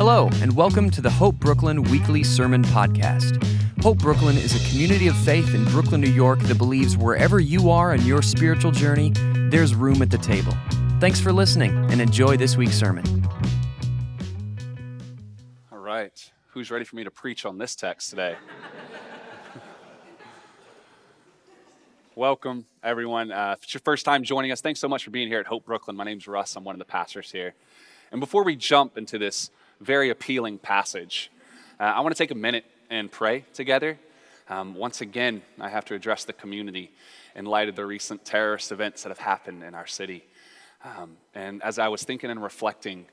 [0.00, 3.36] Hello, and welcome to the Hope Brooklyn Weekly Sermon Podcast.
[3.82, 7.68] Hope Brooklyn is a community of faith in Brooklyn, New York that believes wherever you
[7.68, 9.12] are in your spiritual journey,
[9.50, 10.54] there's room at the table.
[11.00, 13.04] Thanks for listening and enjoy this week's sermon.
[15.70, 16.32] All right.
[16.46, 18.36] Who's ready for me to preach on this text today?
[22.14, 23.30] Welcome, everyone.
[23.30, 25.46] Uh, if it's your first time joining us, thanks so much for being here at
[25.46, 25.94] Hope Brooklyn.
[25.94, 26.56] My name's Russ.
[26.56, 27.52] I'm one of the pastors here.
[28.10, 31.30] And before we jump into this very appealing passage,
[31.78, 33.98] uh, I want to take a minute and pray together.
[34.48, 36.90] Um, once again, I have to address the community
[37.34, 40.24] in light of the recent terrorist events that have happened in our city.
[40.84, 43.06] Um, and as I was thinking and reflecting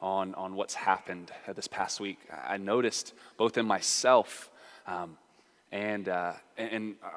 [0.00, 4.50] on, on what's happened uh, this past week, I noticed both in myself
[4.86, 5.16] um,
[5.70, 7.08] and, uh, and uh,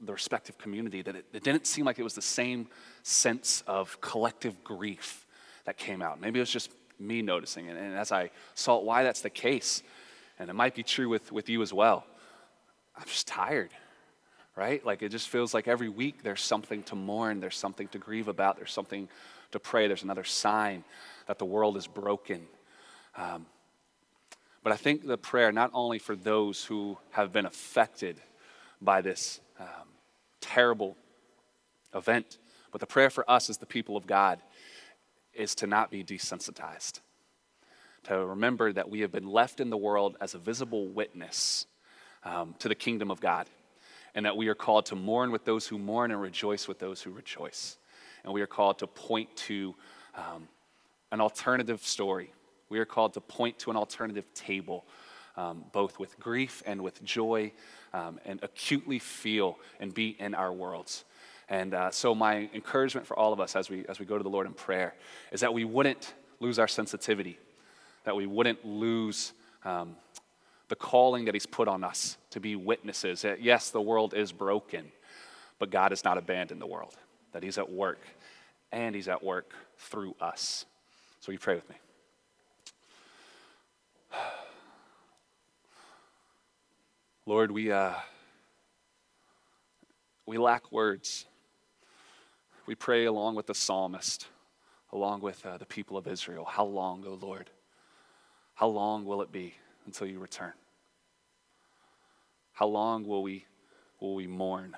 [0.00, 2.68] the respective community that it, it didn't seem like it was the same
[3.02, 5.26] sense of collective grief
[5.64, 6.20] that came out.
[6.20, 7.76] Maybe it was just me noticing it.
[7.76, 9.82] And as I saw why that's the case,
[10.38, 12.04] and it might be true with, with you as well,
[12.96, 13.70] I'm just tired,
[14.56, 14.84] right?
[14.84, 18.28] Like it just feels like every week there's something to mourn, there's something to grieve
[18.28, 19.08] about, there's something
[19.52, 20.84] to pray, there's another sign
[21.26, 22.46] that the world is broken.
[23.16, 23.46] Um,
[24.62, 28.20] but I think the prayer, not only for those who have been affected
[28.80, 29.88] by this um,
[30.40, 30.96] terrible
[31.94, 32.38] event,
[32.70, 34.40] but the prayer for us as the people of God
[35.38, 37.00] is to not be desensitized,
[38.04, 41.66] to remember that we have been left in the world as a visible witness
[42.24, 43.46] um, to the kingdom of God,
[44.14, 47.00] and that we are called to mourn with those who mourn and rejoice with those
[47.00, 47.78] who rejoice.
[48.24, 49.74] And we are called to point to
[50.16, 50.48] um,
[51.12, 52.32] an alternative story.
[52.68, 54.84] We are called to point to an alternative table,
[55.36, 57.52] um, both with grief and with joy,
[57.94, 61.04] um, and acutely feel and be in our worlds.
[61.50, 64.22] And uh, so, my encouragement for all of us as we, as we go to
[64.22, 64.94] the Lord in prayer
[65.32, 67.38] is that we wouldn't lose our sensitivity,
[68.04, 69.32] that we wouldn't lose
[69.64, 69.96] um,
[70.68, 73.22] the calling that He's put on us to be witnesses.
[73.22, 74.92] That yes, the world is broken,
[75.58, 76.94] but God has not abandoned the world,
[77.32, 78.00] that He's at work,
[78.70, 80.66] and He's at work through us.
[81.20, 81.76] So, you pray with me.
[87.24, 87.94] Lord, we, uh,
[90.26, 91.24] we lack words
[92.68, 94.26] we pray along with the psalmist,
[94.92, 96.44] along with uh, the people of Israel.
[96.44, 97.48] How long, O Lord?
[98.52, 99.54] How long will it be
[99.86, 100.52] until you return?
[102.52, 103.46] How long will we,
[104.00, 104.76] will we mourn?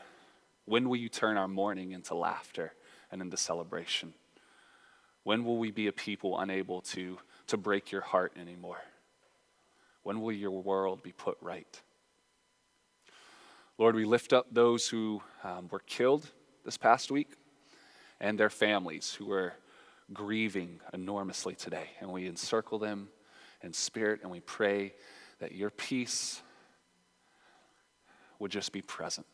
[0.67, 2.75] When will you turn our mourning into laughter
[3.11, 4.15] and into celebration?
[5.25, 7.19] When will we be a people unable to,
[7.49, 8.83] to break your heart anymore?
[10.05, 11.83] When will your world be put right?
[13.79, 16.31] Lord, we lift up those who um, were killed
[16.65, 17.31] this past week
[18.21, 19.55] and their families who are
[20.13, 21.91] grieving enormously today.
[22.01, 23.09] And we encircle them
[23.63, 24.95] in spirit and we pray
[25.39, 26.43] that your peace
[28.39, 29.27] would just be present.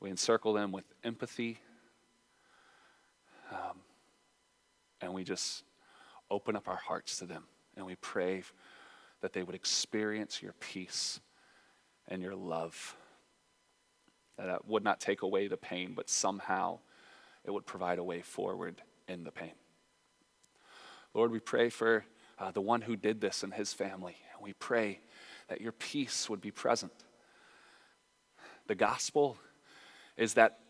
[0.00, 1.58] We encircle them with empathy.
[3.50, 3.80] Um,
[5.00, 5.64] and we just
[6.30, 7.44] open up our hearts to them.
[7.76, 8.42] And we pray
[9.20, 11.20] that they would experience your peace
[12.06, 12.96] and your love
[14.46, 16.78] that would not take away the pain, but somehow
[17.44, 19.52] it would provide a way forward in the pain.
[21.14, 22.04] Lord, we pray for
[22.38, 24.16] uh, the one who did this and his family.
[24.34, 25.00] And we pray
[25.48, 26.92] that your peace would be present.
[28.66, 29.36] The gospel
[30.16, 30.60] is that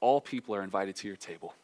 [0.00, 1.54] all people are invited to your table.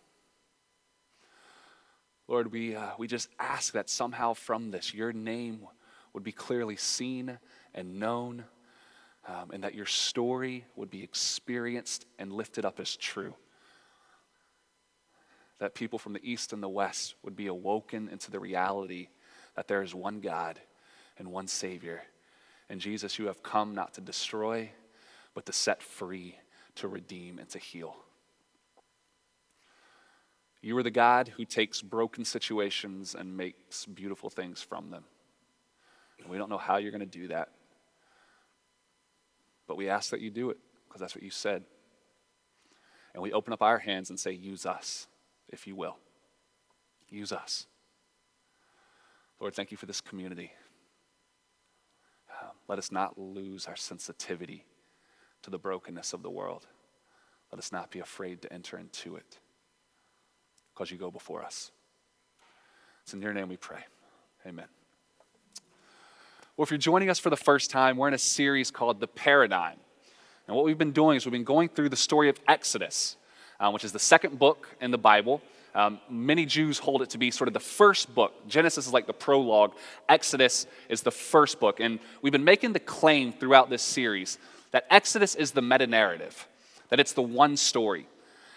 [2.29, 5.67] Lord, we, uh, we just ask that somehow from this, your name
[6.13, 7.39] would be clearly seen
[7.75, 8.45] and known
[9.29, 13.35] um, and that your story would be experienced and lifted up as true.
[15.59, 19.09] That people from the east and the west would be awoken into the reality
[19.55, 20.59] that there is one God
[21.19, 22.03] and one Savior.
[22.71, 24.71] And Jesus, you have come not to destroy,
[25.35, 26.37] but to set free,
[26.77, 27.97] to redeem, and to heal.
[30.63, 35.05] You are the God who takes broken situations and makes beautiful things from them.
[36.21, 37.51] And we don't know how you're going to do that.
[39.69, 40.57] But we ask that you do it
[40.89, 41.63] because that's what you said.
[43.15, 45.07] And we open up our hands and say, Use us,
[45.49, 45.99] if you will.
[47.11, 47.67] Use us.
[49.39, 50.53] Lord, thank you for this community.
[52.43, 54.65] Um, let us not lose our sensitivity
[55.43, 56.67] to the brokenness of the world.
[57.53, 59.39] Let us not be afraid to enter into it
[60.75, 61.71] because you go before us.
[63.03, 63.85] It's in your name we pray.
[64.47, 64.67] Amen.
[66.59, 69.07] Well, if you're joining us for the first time, we're in a series called The
[69.07, 69.77] Paradigm.
[70.49, 73.17] And what we've been doing is we've been going through the story of Exodus,
[73.61, 75.41] um, which is the second book in the Bible.
[75.73, 78.35] Um, many Jews hold it to be sort of the first book.
[78.49, 79.71] Genesis is like the prologue,
[80.09, 81.79] Exodus is the first book.
[81.79, 84.37] And we've been making the claim throughout this series
[84.73, 86.49] that Exodus is the meta narrative,
[86.89, 88.09] that it's the one story,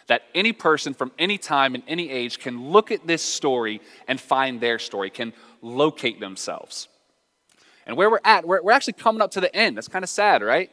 [0.07, 4.19] that any person from any time and any age can look at this story and
[4.19, 6.87] find their story, can locate themselves.
[7.91, 9.75] And where we're at, we're, we're actually coming up to the end.
[9.75, 10.71] That's kind of sad, right?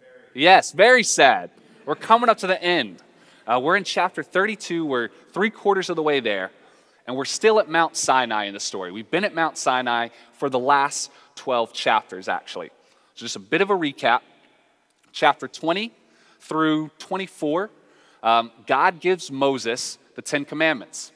[0.00, 0.42] Very.
[0.42, 1.50] Yes, very sad.
[1.84, 3.02] We're coming up to the end.
[3.46, 4.86] Uh, we're in chapter 32.
[4.86, 6.50] We're three quarters of the way there.
[7.06, 8.90] And we're still at Mount Sinai in the story.
[8.90, 12.70] We've been at Mount Sinai for the last 12 chapters, actually.
[13.16, 14.20] So, just a bit of a recap.
[15.12, 15.92] Chapter 20
[16.40, 17.68] through 24,
[18.22, 21.12] um, God gives Moses the Ten Commandments.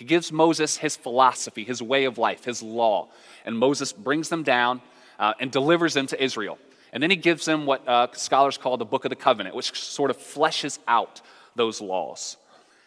[0.00, 3.08] He gives Moses his philosophy, his way of life, his law.
[3.44, 4.80] And Moses brings them down
[5.18, 6.56] uh, and delivers them to Israel.
[6.94, 9.78] And then he gives them what uh, scholars call the Book of the Covenant, which
[9.78, 11.20] sort of fleshes out
[11.54, 12.38] those laws.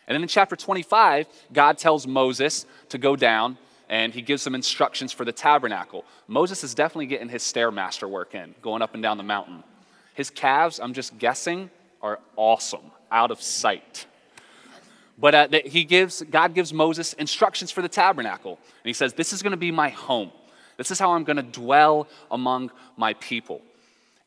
[0.07, 4.55] And then in chapter 25, God tells Moses to go down and he gives them
[4.55, 6.05] instructions for the tabernacle.
[6.27, 9.63] Moses is definitely getting his stairmaster work in, going up and down the mountain.
[10.15, 11.69] His calves, I'm just guessing,
[12.01, 14.07] are awesome, out of sight.
[15.17, 18.57] But uh, he gives, God gives Moses instructions for the tabernacle.
[18.61, 20.31] And he says, This is going to be my home.
[20.77, 23.61] This is how I'm going to dwell among my people.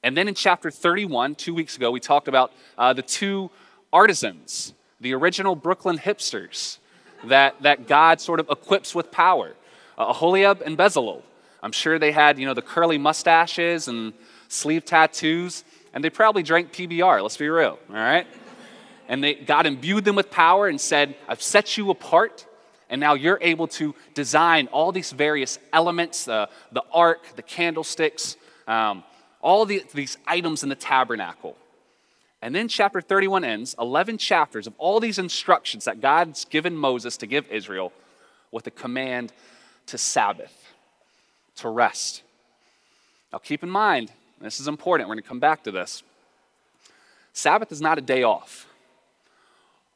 [0.02, 3.50] And then in chapter 31, two weeks ago, we talked about uh, the two
[3.92, 6.78] artisans, the original Brooklyn hipsters
[7.24, 9.54] that, that God sort of equips with power,
[9.98, 11.22] uh, Aholiab and Bezalel.
[11.62, 14.12] I'm sure they had, you know, the curly mustaches and
[14.48, 18.26] sleeve tattoos, and they probably drank PBR, let's be real, all right?
[19.08, 22.46] And they, God imbued them with power and said, I've set you apart,
[22.90, 28.36] and now you're able to design all these various elements uh, the ark, the candlesticks,
[28.66, 29.04] um,
[29.40, 31.56] all the, these items in the tabernacle.
[32.42, 37.16] And then chapter 31 ends 11 chapters of all these instructions that God's given Moses
[37.18, 37.92] to give Israel
[38.52, 39.32] with a command
[39.86, 40.72] to Sabbath,
[41.56, 42.22] to rest.
[43.32, 46.02] Now, keep in mind, this is important, we're going to come back to this.
[47.32, 48.66] Sabbath is not a day off.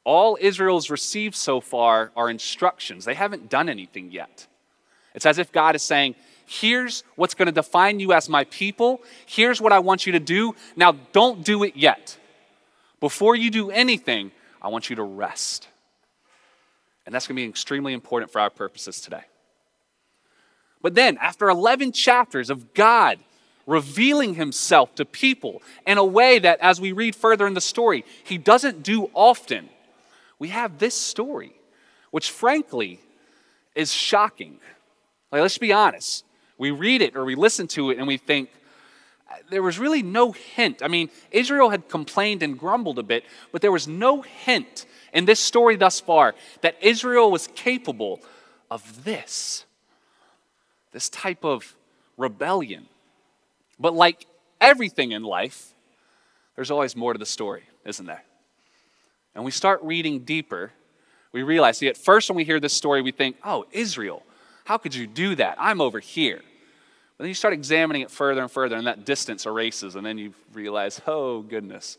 [0.04, 3.04] All Israel's received so far are instructions.
[3.04, 4.46] They haven't done anything yet.
[5.14, 6.14] It's as if God is saying,
[6.46, 9.02] Here's what's going to define you as my people.
[9.24, 10.56] Here's what I want you to do.
[10.74, 12.18] Now, don't do it yet.
[12.98, 15.68] Before you do anything, I want you to rest.
[17.06, 19.22] And that's going to be extremely important for our purposes today.
[20.82, 23.20] But then, after 11 chapters of God
[23.66, 28.04] revealing himself to people in a way that, as we read further in the story,
[28.24, 29.68] he doesn't do often,
[30.40, 31.54] we have this story,
[32.10, 32.98] which frankly
[33.76, 34.58] is shocking.
[35.30, 36.24] Like, let's be honest.
[36.58, 38.50] We read it or we listen to it and we think,
[39.48, 40.82] there was really no hint.
[40.82, 45.24] I mean, Israel had complained and grumbled a bit, but there was no hint in
[45.24, 48.20] this story thus far that Israel was capable
[48.70, 49.64] of this,
[50.90, 51.76] this type of
[52.16, 52.86] rebellion.
[53.78, 54.26] But like
[54.60, 55.74] everything in life,
[56.56, 58.24] there's always more to the story, isn't there?
[59.34, 60.72] And we start reading deeper,
[61.32, 64.24] we realize, see, at first when we hear this story, we think, oh, Israel,
[64.64, 65.56] how could you do that?
[65.58, 66.40] I'm over here.
[67.16, 70.18] But then you start examining it further and further, and that distance erases, and then
[70.18, 71.98] you realize, oh, goodness,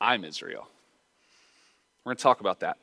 [0.00, 0.66] I'm Israel.
[2.04, 2.76] We're going to talk about that.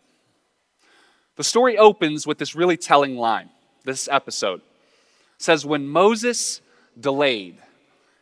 [1.35, 3.50] The story opens with this really telling line,
[3.83, 4.59] this episode.
[4.59, 6.61] It says, When Moses
[6.99, 7.57] delayed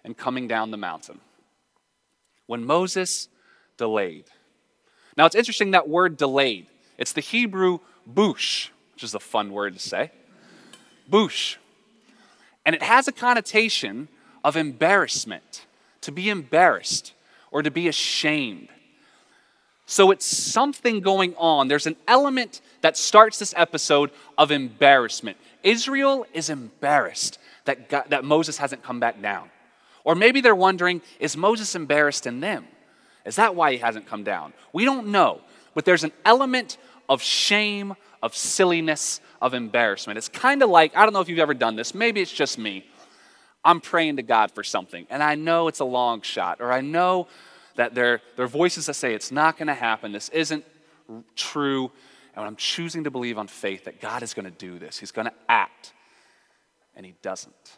[0.04, 1.20] in coming down the mountain.
[2.46, 3.28] When Moses
[3.78, 4.26] delayed.
[5.18, 6.68] Now, it's interesting that word delayed.
[6.98, 10.12] It's the Hebrew bush, which is a fun word to say.
[11.08, 11.58] Bush.
[12.66, 14.08] And it has a connotation
[14.44, 15.66] of embarrassment,
[16.02, 17.14] to be embarrassed
[17.52, 18.70] or to be ashamed.
[19.86, 21.68] So it's something going on.
[21.68, 25.38] There's an element that starts this episode of embarrassment.
[25.64, 29.50] Israel is embarrassed that, God, that Moses hasn't come back down.
[30.04, 32.68] Or maybe they're wondering is Moses embarrassed in them?
[33.26, 34.54] Is that why he hasn't come down?
[34.72, 35.42] We don't know.
[35.74, 36.78] But there's an element
[37.10, 40.18] of shame, of silliness, of embarrassment.
[40.18, 42.58] It's kind of like I don't know if you've ever done this, maybe it's just
[42.58, 42.86] me.
[43.64, 46.82] I'm praying to God for something, and I know it's a long shot, or I
[46.82, 47.28] know
[47.76, 50.64] that there, there are voices that say it's not going to happen, this isn't
[51.36, 51.92] true,
[52.36, 55.00] and I'm choosing to believe on faith that God is going to do this.
[55.00, 55.94] He's going to act,
[56.96, 57.78] and He doesn't.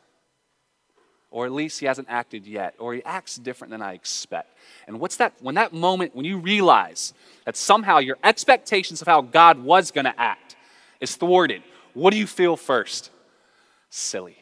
[1.30, 4.50] Or at least He hasn't acted yet, or He acts different than I expect.
[4.88, 5.34] And what's that?
[5.42, 7.14] When that moment, when you realize
[7.46, 10.56] that somehow your expectations of how God was going to act
[11.00, 13.12] is thwarted, what do you feel first?
[13.90, 14.38] Silly,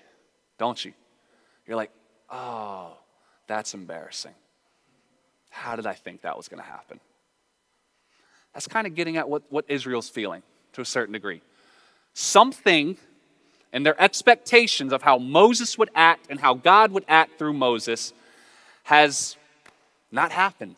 [0.58, 0.94] don't you?
[1.66, 1.92] You're like,
[2.30, 2.98] oh,
[3.48, 4.34] that's embarrassing.
[5.50, 7.00] How did I think that was going to happen?
[8.54, 11.42] That's kind of getting at what, what Israel's feeling to a certain degree.
[12.14, 12.98] Something
[13.74, 18.14] and their expectations of how Moses would act and how God would act through Moses
[18.84, 19.36] has
[20.12, 20.76] not happened.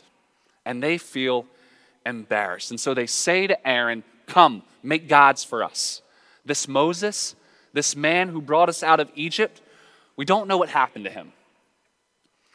[0.65, 1.45] And they feel
[2.05, 2.71] embarrassed.
[2.71, 6.01] And so they say to Aaron, Come, make gods for us.
[6.45, 7.35] This Moses,
[7.73, 9.61] this man who brought us out of Egypt,
[10.17, 11.31] we don't know what happened to him.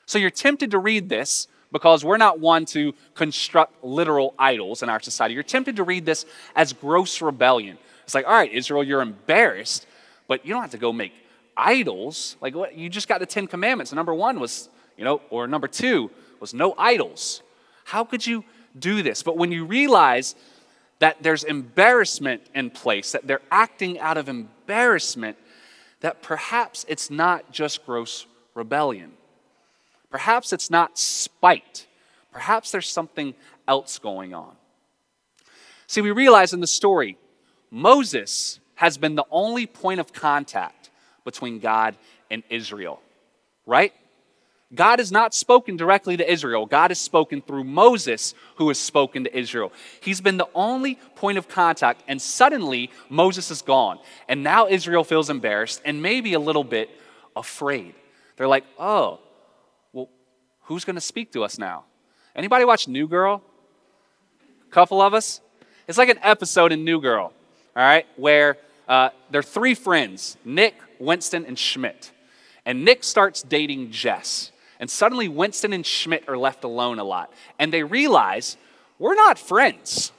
[0.07, 4.91] So you're tempted to read this because we're not one to construct literal idols in
[4.91, 5.35] our society.
[5.35, 7.79] You're tempted to read this as gross rebellion.
[8.05, 9.87] It's like, all right, Israel, you're embarrassed,
[10.33, 11.13] but you don't have to go make
[11.59, 12.39] idols.
[12.41, 12.75] Like, what?
[12.75, 13.93] You just got the Ten Commandments.
[13.93, 16.11] Number one was, you know, or number two
[16.41, 17.43] was no idols.
[17.85, 18.43] How could you
[18.79, 19.23] do this?
[19.23, 20.35] But when you realize
[21.01, 25.37] that there's embarrassment in place, that they're acting out of embarrassment,
[26.01, 29.13] that perhaps it's not just gross rebellion.
[30.11, 31.87] Perhaps it's not spite.
[32.33, 33.35] Perhaps there's something
[33.69, 34.53] else going on.
[35.87, 37.19] See, we realize in the story,
[37.71, 40.91] Moses has been the only point of contact
[41.25, 41.95] between God
[42.31, 43.01] and Israel,
[43.67, 43.93] right?
[44.75, 46.65] God has not spoken directly to Israel.
[46.65, 49.71] God has spoken through Moses, who has spoken to Israel.
[50.01, 53.99] He's been the only point of contact, and suddenly Moses is gone.
[54.29, 56.89] And now Israel feels embarrassed and maybe a little bit
[57.37, 57.95] afraid.
[58.37, 59.21] They're like, oh,
[59.93, 60.09] well,
[60.63, 61.85] who's going to speak to us now?
[62.35, 63.43] Anybody watch New Girl?
[64.67, 65.43] A couple of us?
[65.87, 67.35] It's like an episode in New Girl,
[67.75, 72.13] all right, where uh, they're three friends Nick, Winston, and Schmidt.
[72.65, 74.53] And Nick starts dating Jess.
[74.79, 77.33] And suddenly, Winston and Schmidt are left alone a lot.
[77.59, 78.57] And they realize
[78.99, 80.13] we're not friends.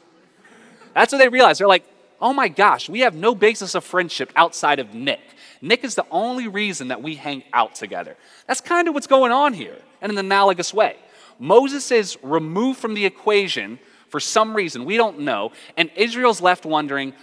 [0.94, 1.58] That's what they realize.
[1.58, 1.86] They're like,
[2.22, 5.22] oh my gosh, we have no basis of friendship outside of Nick.
[5.62, 8.16] Nick is the only reason that we hang out together.
[8.48, 10.98] That's kind of what's going on here in an analogous way.
[11.40, 13.80] Moses is removed from the equation
[14.14, 17.14] for some reason, we don't know, and Israel's left wondering,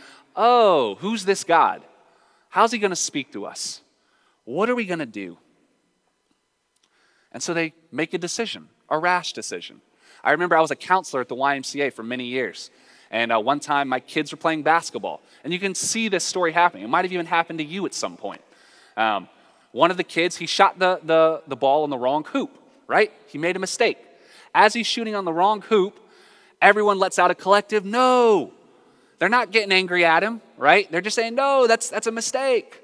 [0.40, 1.82] oh, who's this God?
[2.48, 3.82] How's he going to speak to us?
[4.44, 5.36] What are we going to do?
[7.30, 9.82] And so they make a decision, a rash decision.
[10.24, 12.70] I remember I was a counselor at the YMCA for many years.
[13.10, 15.20] And uh, one time my kids were playing basketball.
[15.44, 16.84] And you can see this story happening.
[16.84, 18.40] It might have even happened to you at some point.
[18.96, 19.28] Um,
[19.72, 22.50] one of the kids, he shot the, the, the ball in the wrong hoop,
[22.88, 23.12] right?
[23.26, 23.98] He made a mistake.
[24.54, 26.00] As he's shooting on the wrong hoop,
[26.62, 28.52] everyone lets out a collective no.
[29.20, 30.90] They're not getting angry at him, right?
[30.90, 32.82] They're just saying, no, that's, that's a mistake.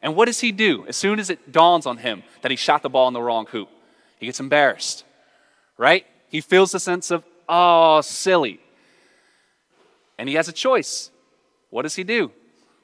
[0.00, 2.82] And what does he do as soon as it dawns on him that he shot
[2.82, 3.68] the ball in the wrong hoop?
[4.18, 5.04] He gets embarrassed,
[5.76, 6.06] right?
[6.28, 8.60] He feels the sense of, oh, silly.
[10.16, 11.10] And he has a choice.
[11.70, 12.30] What does he do?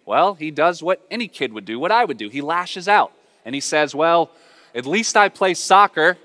[0.05, 2.29] Well, he does what any kid would do, what I would do.
[2.29, 3.13] He lashes out
[3.45, 4.31] and he says, Well,
[4.75, 6.19] at least I play soccer,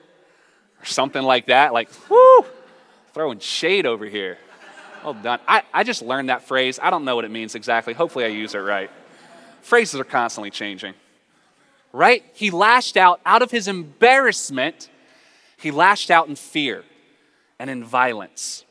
[0.82, 1.74] or something like that.
[1.74, 2.46] Like, whoo,
[3.14, 4.40] throwing shade over here.
[5.06, 5.40] Oh, well done.
[5.48, 6.80] I, I just learned that phrase.
[6.82, 7.94] I don't know what it means exactly.
[7.94, 8.90] Hopefully, I use it right.
[9.62, 10.96] Phrases are constantly changing.
[11.94, 12.24] Right?
[12.34, 14.90] He lashed out out of his embarrassment,
[15.58, 16.84] he lashed out in fear
[17.60, 18.66] and in violence.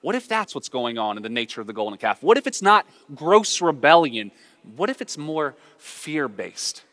[0.00, 2.22] What if that's what's going on in the nature of the golden calf?
[2.22, 4.30] What if it's not gross rebellion?
[4.76, 6.84] What if it's more fear based?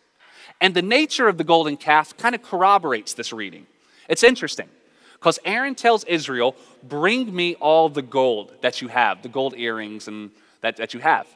[0.60, 3.68] And the nature of the golden calf kind of corroborates this reading.
[4.10, 4.70] It's interesting.
[5.16, 10.08] Because Aaron tells Israel, Bring me all the gold that you have, the gold earrings
[10.08, 10.32] and
[10.62, 11.28] that, that you have.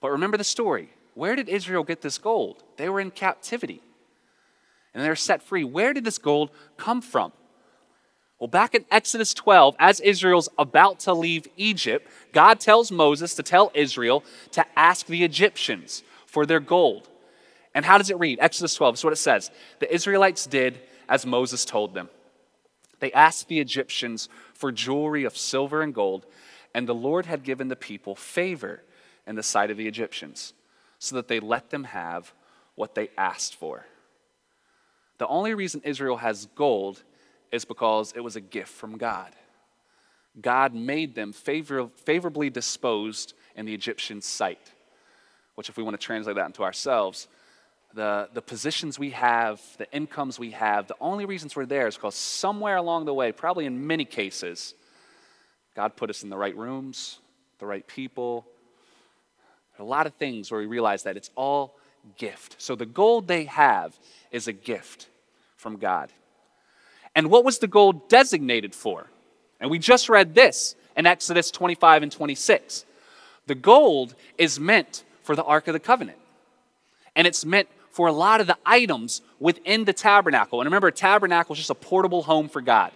[0.00, 0.90] But remember the story.
[1.14, 2.62] Where did Israel get this gold?
[2.76, 3.82] They were in captivity
[4.94, 5.64] and they're set free.
[5.64, 7.32] Where did this gold come from?
[8.38, 13.42] Well, back in Exodus 12, as Israel's about to leave Egypt, God tells Moses to
[13.42, 17.08] tell Israel to ask the Egyptians for their gold.
[17.74, 18.38] And how does it read?
[18.40, 19.50] Exodus 12, this is what it says.
[19.78, 22.08] The Israelites did as Moses told them.
[23.00, 26.26] They asked the Egyptians for jewelry of silver and gold,
[26.74, 28.82] and the Lord had given the people favor
[29.26, 30.54] in the sight of the Egyptians,
[30.98, 32.32] so that they let them have
[32.74, 33.86] what they asked for.
[35.18, 37.02] The only reason Israel has gold
[37.52, 39.32] is because it was a gift from God.
[40.40, 44.72] God made them favor, favorably disposed in the Egyptian sight,
[45.56, 47.28] which, if we want to translate that into ourselves,
[47.94, 51.96] the, the positions we have, the incomes we have, the only reasons we're there is
[51.96, 54.74] because somewhere along the way, probably in many cases,
[55.74, 57.18] God put us in the right rooms,
[57.58, 58.46] the right people.
[59.78, 61.76] A lot of things where we realize that it's all
[62.16, 62.56] gift.
[62.58, 63.98] So the gold they have
[64.30, 65.08] is a gift
[65.56, 66.12] from God.
[67.14, 69.06] And what was the gold designated for?
[69.58, 72.84] And we just read this in Exodus 25 and 26.
[73.46, 76.18] The gold is meant for the Ark of the Covenant.
[77.16, 80.60] And it's meant for a lot of the items within the tabernacle.
[80.60, 82.92] And remember, a tabernacle is just a portable home for God.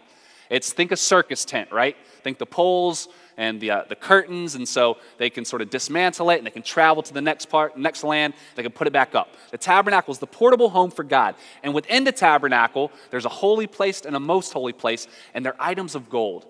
[0.51, 1.97] It's think a circus tent, right?
[2.23, 6.31] Think the poles, and the, uh, the curtains, and so they can sort of dismantle
[6.31, 8.93] it and they can travel to the next part, next land, they can put it
[8.93, 9.35] back up.
[9.51, 11.35] The tabernacle is the portable home for God.
[11.63, 15.57] And within the tabernacle, there's a holy place and a most holy place, and they're
[15.59, 16.47] items of gold.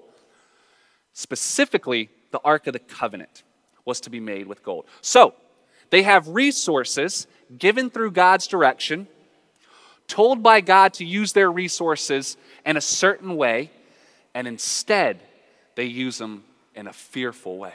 [1.13, 3.45] Specifically, the Ark of the Covenant
[3.85, 4.87] was to be made with gold.
[5.01, 5.35] So,
[5.91, 7.27] they have resources
[7.59, 9.09] given through God's direction,
[10.07, 13.71] told by God to use their resources in a certain way,
[14.35, 15.21] and instead,
[15.77, 17.75] they use them in a fearful way.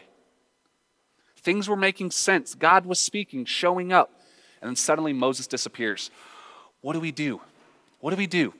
[1.37, 2.53] Things were making sense.
[2.53, 4.11] God was speaking, showing up,
[4.61, 6.11] and then suddenly Moses disappears.
[6.81, 7.41] What do we do?
[7.99, 8.53] What do we do?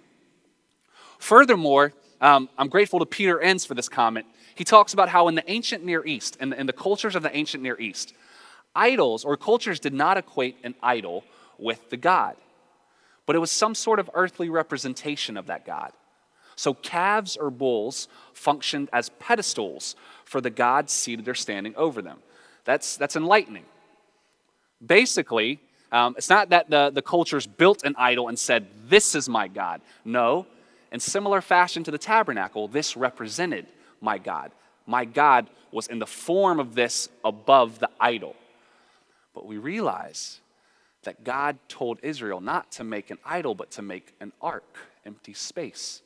[1.17, 4.25] Furthermore, um, I'm grateful to Peter Enns for this comment.
[4.55, 7.23] He talks about how in the ancient Near East, in the, in the cultures of
[7.23, 8.13] the ancient Near East,
[8.75, 11.23] idols or cultures did not equate an idol
[11.57, 12.35] with the God,
[13.25, 15.91] but it was some sort of earthly representation of that God.
[16.55, 19.95] So calves or bulls functioned as pedestals
[20.25, 22.19] for the gods seated or standing over them.
[22.65, 23.63] That's, that's enlightening.
[24.85, 25.59] Basically,
[25.91, 29.47] um, it's not that the, the cultures built an idol and said, This is my
[29.47, 29.81] God.
[30.03, 30.47] No,
[30.91, 33.67] in similar fashion to the tabernacle, this represented
[34.01, 34.51] my God.
[34.85, 38.35] My God was in the form of this above the idol.
[39.33, 40.41] But we realize
[41.03, 45.33] that God told Israel not to make an idol, but to make an ark, empty
[45.33, 46.01] space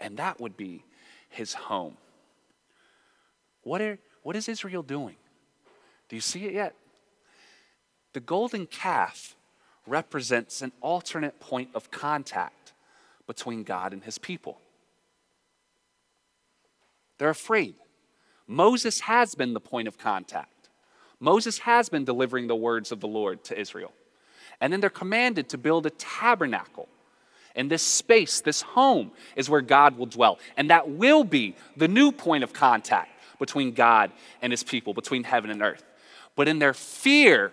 [0.00, 0.84] and that would be
[1.28, 1.96] his home.
[3.62, 5.16] What, are, what is Israel doing?
[6.08, 6.74] Do you see it yet?
[8.12, 9.36] The golden calf
[9.86, 12.72] represents an alternate point of contact
[13.26, 14.60] between God and his people.
[17.18, 17.74] They're afraid.
[18.46, 20.52] Moses has been the point of contact.
[21.26, 23.92] Moses has been delivering the words of the Lord to Israel.
[24.60, 26.88] And then they're commanded to build a tabernacle
[27.56, 30.38] and this space, this home, is where God will dwell.
[30.56, 35.24] And that will be the new point of contact between God and his people, between
[35.24, 35.82] heaven and earth.
[36.36, 37.50] But in their fear,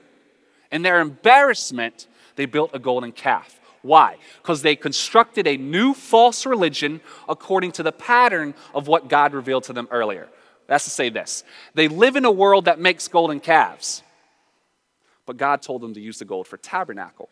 [0.71, 3.59] in their embarrassment, they built a golden calf.
[3.81, 4.17] Why?
[4.43, 9.63] Because they constructed a new false religion according to the pattern of what God revealed
[9.63, 10.29] to them earlier.
[10.67, 14.03] That's to say this they live in a world that makes golden calves,
[15.25, 17.29] but God told them to use the gold for tabernacle.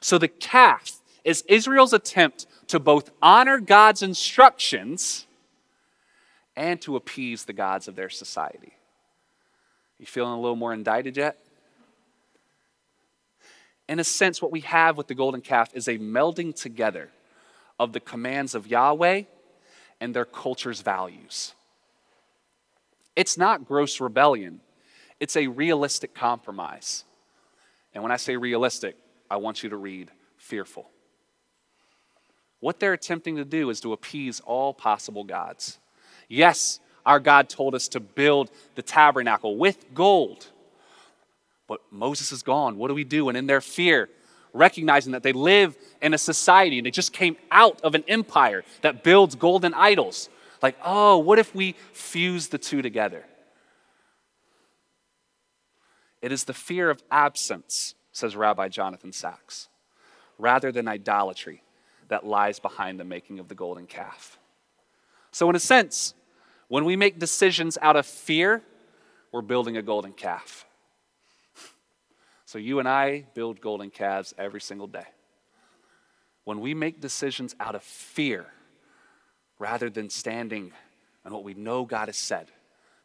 [0.00, 5.26] So the calf is Israel's attempt to both honor God's instructions
[6.56, 8.74] and to appease the gods of their society.
[9.98, 11.38] You feeling a little more indicted yet?
[13.88, 17.10] In a sense, what we have with the golden calf is a melding together
[17.78, 19.22] of the commands of Yahweh
[20.00, 21.54] and their culture's values.
[23.16, 24.60] It's not gross rebellion,
[25.20, 27.04] it's a realistic compromise.
[27.94, 28.96] And when I say realistic,
[29.30, 30.90] I want you to read fearful.
[32.60, 35.78] What they're attempting to do is to appease all possible gods.
[36.28, 40.46] Yes, our God told us to build the tabernacle with gold.
[41.66, 42.78] But Moses is gone.
[42.78, 43.28] What do we do?
[43.28, 44.08] And in their fear,
[44.52, 48.64] recognizing that they live in a society and they just came out of an empire
[48.80, 50.28] that builds golden idols,
[50.64, 53.22] like, oh, what if we fuse the two together?
[56.22, 59.68] It is the fear of absence, says Rabbi Jonathan Sacks,
[60.38, 61.62] rather than idolatry
[62.08, 64.38] that lies behind the making of the golden calf.
[65.32, 66.14] So, in a sense,
[66.68, 68.62] when we make decisions out of fear,
[69.32, 70.64] we're building a golden calf.
[72.46, 75.08] So, you and I build golden calves every single day.
[76.44, 78.46] When we make decisions out of fear,
[79.58, 80.72] rather than standing
[81.24, 82.48] on what we know God has said,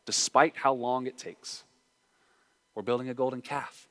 [0.05, 1.63] despite how long it takes,
[2.75, 3.88] we're building a golden calf.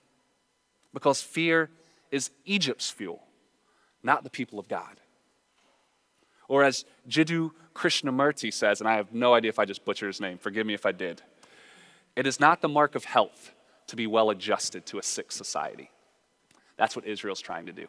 [0.92, 1.70] Because fear
[2.10, 3.22] is Egypt's fuel
[4.02, 5.00] not the people of God.
[6.48, 10.20] Or as Jiddu Krishnamurti says, and I have no idea if I just butchered his
[10.20, 11.22] name, forgive me if I did.
[12.16, 13.52] It is not the mark of health
[13.88, 15.90] to be well adjusted to a sick society.
[16.76, 17.86] That's what Israel's trying to do.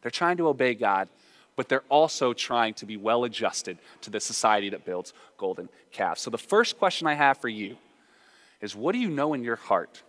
[0.00, 1.08] They're trying to obey God,
[1.56, 6.20] but they're also trying to be well adjusted to the society that builds golden calves.
[6.20, 7.76] So the first question I have for you
[8.60, 10.02] is what do you know in your heart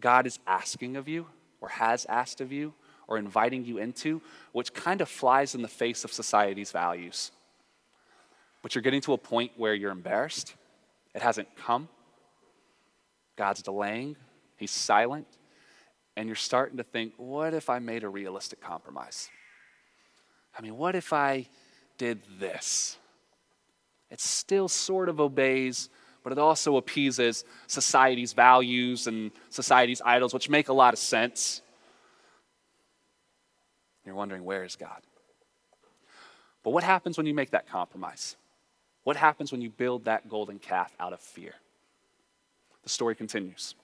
[0.00, 1.26] God is asking of you
[1.60, 2.74] or has asked of you
[3.08, 4.20] or inviting you into,
[4.52, 7.30] which kind of flies in the face of society's values.
[8.62, 10.54] But you're getting to a point where you're embarrassed.
[11.14, 11.88] It hasn't come.
[13.36, 14.16] God's delaying,
[14.56, 15.26] He's silent.
[16.16, 19.28] And you're starting to think, what if I made a realistic compromise?
[20.58, 21.48] I mean, what if I
[21.98, 22.96] did this?
[24.10, 25.88] It still sort of obeys,
[26.22, 31.62] but it also appeases society's values and society's idols, which make a lot of sense.
[34.04, 35.02] You're wondering, where is God?
[36.62, 38.36] But what happens when you make that compromise?
[39.04, 41.54] What happens when you build that golden calf out of fear?
[42.82, 43.74] The story continues.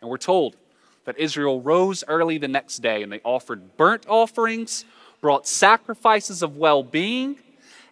[0.00, 0.56] And we're told
[1.04, 4.84] that Israel rose early the next day and they offered burnt offerings,
[5.20, 7.36] brought sacrifices of well being,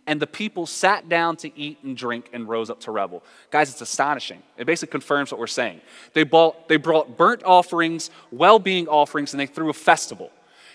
[0.07, 3.23] and the people sat down to eat and drink and rose up to revel.
[3.51, 4.43] Guys, it's astonishing.
[4.57, 5.81] It basically confirms what we're saying.
[6.12, 10.31] They brought, they brought burnt offerings, well being offerings, and they threw a festival.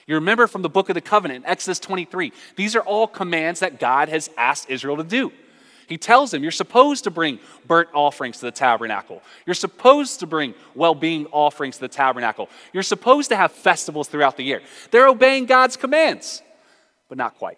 [0.08, 3.80] You remember from the book of the covenant, Exodus 23, these are all commands that
[3.80, 5.32] God has asked Israel to do.
[5.92, 9.22] He tells them, You're supposed to bring burnt offerings to the tabernacle.
[9.46, 12.48] You're supposed to bring well being offerings to the tabernacle.
[12.72, 14.62] You're supposed to have festivals throughout the year.
[14.92, 16.44] They're obeying God's commands,
[17.10, 17.58] but not quite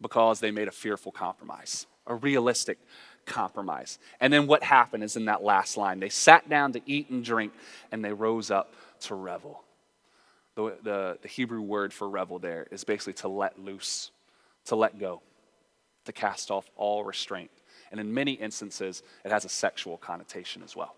[0.00, 2.78] because they made a fearful compromise, a realistic
[3.24, 4.00] compromise.
[4.20, 7.24] And then what happened is in that last line they sat down to eat and
[7.24, 7.52] drink,
[7.92, 9.62] and they rose up to revel.
[10.56, 14.10] The, the, the Hebrew word for revel there is basically to let loose,
[14.64, 15.22] to let go,
[16.06, 17.50] to cast off all restraint.
[17.90, 20.96] And in many instances, it has a sexual connotation as well.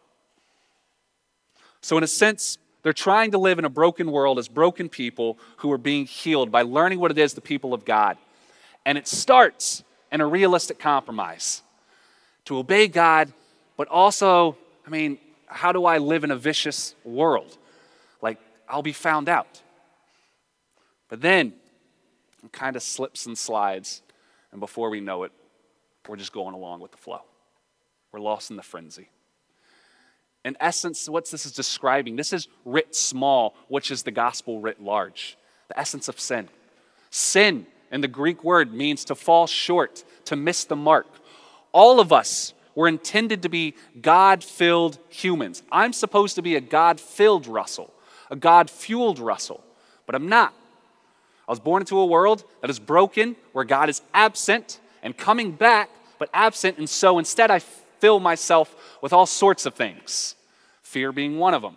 [1.81, 5.39] So, in a sense, they're trying to live in a broken world as broken people
[5.59, 8.17] who are being healed by learning what it is the people of God
[8.89, 11.61] and it starts in a realistic compromise
[12.47, 13.31] to obey God,
[13.77, 17.59] but also, I mean, how do I live in a vicious world?
[18.23, 19.61] Like, I'll be found out.
[21.11, 21.53] But then
[22.43, 24.01] it kind of slips and slides,
[24.53, 25.33] and before we know it,
[26.09, 27.21] we're just going along with the flow.
[28.13, 29.11] We're lost in the frenzy.
[30.45, 34.81] In essence, what this is describing, this is writ small, which is the gospel writ
[34.81, 35.37] large.
[35.69, 36.49] The essence of sin.
[37.11, 41.07] Sin in the Greek word means to fall short, to miss the mark.
[41.73, 45.63] All of us were intended to be God filled humans.
[45.71, 47.93] I'm supposed to be a God filled Russell,
[48.31, 49.63] a God fueled Russell,
[50.07, 50.55] but I'm not.
[51.49, 55.53] I was born into a world that is broken, where God is absent and coming
[55.53, 60.35] back, but absent, and so instead I fill myself with all sorts of things,
[60.83, 61.77] fear being one of them.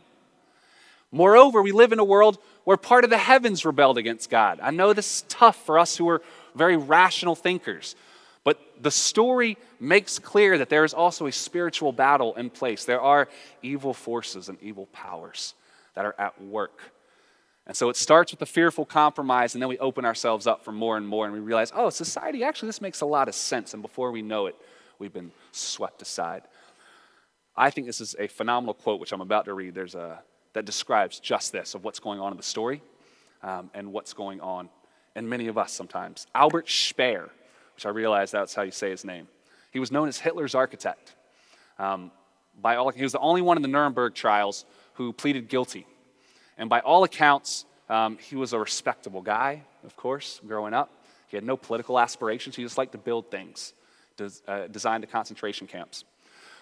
[1.12, 4.60] Moreover, we live in a world where part of the heavens rebelled against God.
[4.62, 6.21] I know this is tough for us who are
[6.53, 7.95] very rational thinkers,
[8.43, 12.84] but the story makes clear that there is also a spiritual battle in place.
[12.84, 13.29] There are
[13.62, 15.53] evil forces and evil powers
[15.95, 16.91] that are at work.
[17.67, 20.71] And so it starts with a fearful compromise, and then we open ourselves up for
[20.71, 23.74] more and more, and we realize, oh, society, actually, this makes a lot of sense.
[23.74, 24.56] And before we know it,
[24.97, 26.43] we've been swept aside.
[27.56, 29.76] I think this is a phenomenal quote, which I'm about to read.
[29.76, 32.82] There's a that describes just this of what's going on in the story
[33.43, 34.69] um, and what's going on
[35.15, 36.28] in many of us sometimes.
[36.36, 37.30] Albert Speer,
[37.76, 39.28] which I realize that's how you say his name,
[39.71, 41.15] he was known as Hitler's architect.
[41.80, 42.12] Um,
[42.62, 45.88] by all, he was the only one in the Nuremberg trials who pleaded guilty.
[46.62, 50.91] And by all accounts, um, he was a respectable guy, of course, growing up.
[51.28, 52.56] He had no political aspirations.
[52.56, 53.74] He just liked to build things,
[54.15, 56.06] des- uh, designed the concentration camps.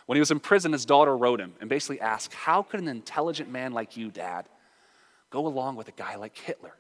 [0.06, 2.88] When he was in prison, his daughter wrote him and basically asked, How could an
[2.88, 4.48] intelligent man like you, Dad,
[5.32, 6.76] go along with a guy like Hitler?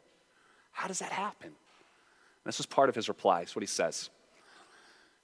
[0.72, 1.48] How does that happen?
[1.50, 3.42] And this was part of his reply.
[3.42, 4.10] It's what he says.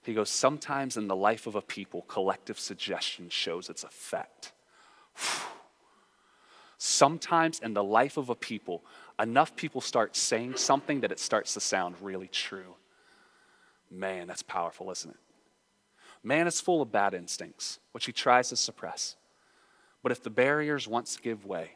[0.02, 4.52] He goes, Sometimes in the life of a people, collective suggestion shows its effect.
[6.78, 8.84] Sometimes in the life of a people,
[9.18, 12.74] enough people start saying something that it starts to sound really true.
[13.90, 15.16] Man, that's powerful, isn't it?
[16.22, 19.16] Man is full of bad instincts, which he tries to suppress.
[20.02, 21.70] But if the barriers once give way,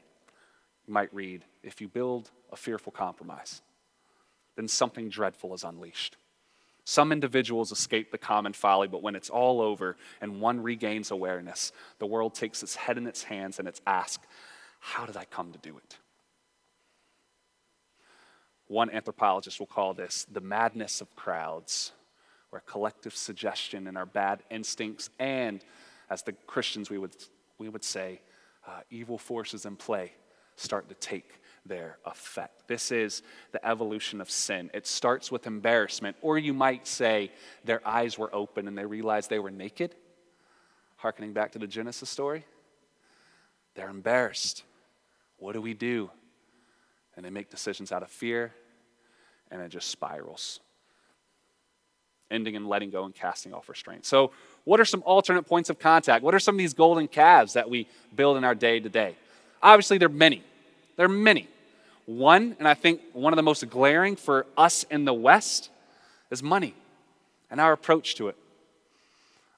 [0.87, 3.63] you might read, if you build a fearful compromise,
[4.57, 6.17] then something dreadful is unleashed.
[6.85, 11.73] Some individuals escape the common folly, but when it's all over and one regains awareness,
[11.99, 14.27] the world takes its head in its hands and it's asked,
[14.81, 15.99] How did I come to do it?
[18.66, 21.93] One anthropologist will call this the madness of crowds
[22.51, 25.64] where collective suggestion and our bad instincts, and
[26.09, 27.16] as the Christians we would,
[27.59, 28.21] we would say,
[28.66, 30.12] uh, evil forces in play
[30.57, 32.66] start to take their effect.
[32.69, 34.71] This is the evolution of sin.
[34.75, 37.31] It starts with embarrassment, or you might say
[37.64, 39.95] their eyes were open and they realized they were naked.
[40.97, 42.45] Harkening back to the Genesis story,
[43.75, 44.64] they're embarrassed.
[45.40, 46.11] What do we do?
[47.16, 48.53] And they make decisions out of fear,
[49.50, 50.61] and it just spirals
[52.31, 54.07] ending in letting go and casting off restraint.
[54.07, 54.31] So,
[54.64, 56.22] what are some alternate points of contact?
[56.22, 59.16] What are some of these golden calves that we build in our day to day?
[59.62, 60.44] Obviously, there are many.
[60.96, 61.48] There are many.
[62.07, 65.70] One, and I think one of the most glaring for us in the West,
[66.31, 66.74] is money
[67.50, 68.37] and our approach to it.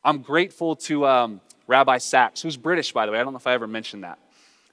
[0.05, 3.21] I'm grateful to um, Rabbi Sacks, who's British, by the way.
[3.21, 4.19] I don't know if I ever mentioned that.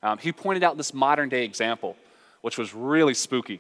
[0.02, 1.96] Um, he pointed out this modern day example,
[2.42, 3.60] which was really spooky.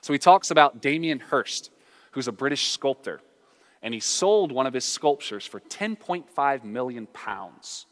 [0.00, 1.70] So he talks about Damien Hirst,
[2.12, 3.20] who's a British sculptor.
[3.84, 7.86] and he sold one of his sculptures for 10.5 million pounds.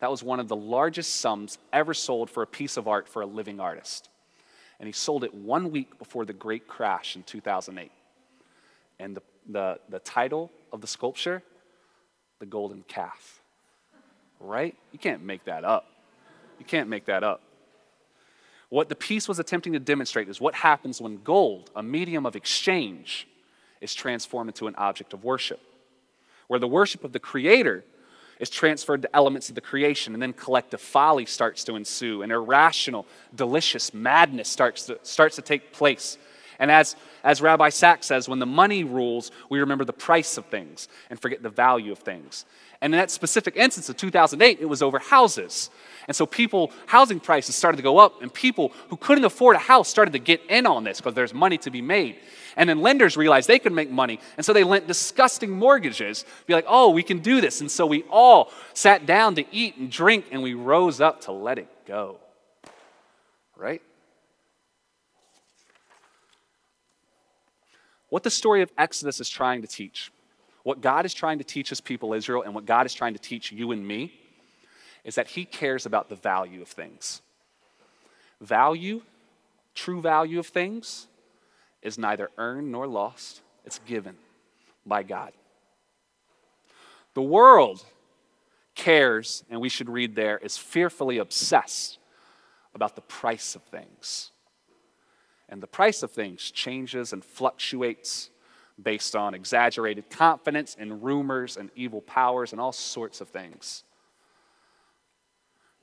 [0.00, 3.22] That was one of the largest sums ever sold for a piece of art for
[3.22, 4.08] a living artist.
[4.78, 7.90] And he sold it one week before the great crash in 2008.
[9.00, 11.42] And the, the, the title of the sculpture,
[12.38, 13.40] The Golden Calf.
[14.38, 14.76] Right?
[14.92, 15.86] You can't make that up.
[16.58, 17.42] You can't make that up.
[18.68, 22.36] What the piece was attempting to demonstrate is what happens when gold, a medium of
[22.36, 23.26] exchange,
[23.80, 25.60] is transformed into an object of worship,
[26.48, 27.84] where the worship of the Creator
[28.40, 32.30] is transferred to elements of the creation, and then collective folly starts to ensue, and
[32.30, 36.18] irrational, delicious madness starts to, starts to take place.
[36.58, 40.46] And as, as Rabbi Sacks says, when the money rules, we remember the price of
[40.46, 42.44] things and forget the value of things.
[42.80, 45.70] And in that specific instance of 2008, it was over houses.
[46.06, 49.60] And so people, housing prices started to go up, and people who couldn't afford a
[49.60, 52.16] house started to get in on this because there's money to be made.
[52.56, 56.24] And then lenders realized they could make money, and so they lent disgusting mortgages.
[56.46, 57.60] Be like, oh, we can do this.
[57.60, 61.32] And so we all sat down to eat and drink, and we rose up to
[61.32, 62.18] let it go.
[63.56, 63.82] Right?
[68.08, 70.10] What the story of Exodus is trying to teach,
[70.62, 73.18] what God is trying to teach his people Israel, and what God is trying to
[73.18, 74.12] teach you and me,
[75.04, 77.22] is that he cares about the value of things.
[78.40, 79.02] Value,
[79.74, 81.06] true value of things,
[81.82, 84.16] is neither earned nor lost, it's given
[84.84, 85.32] by God.
[87.14, 87.84] The world
[88.74, 91.98] cares, and we should read there, is fearfully obsessed
[92.74, 94.30] about the price of things.
[95.48, 98.30] And the price of things changes and fluctuates
[98.80, 103.82] based on exaggerated confidence and rumors and evil powers and all sorts of things.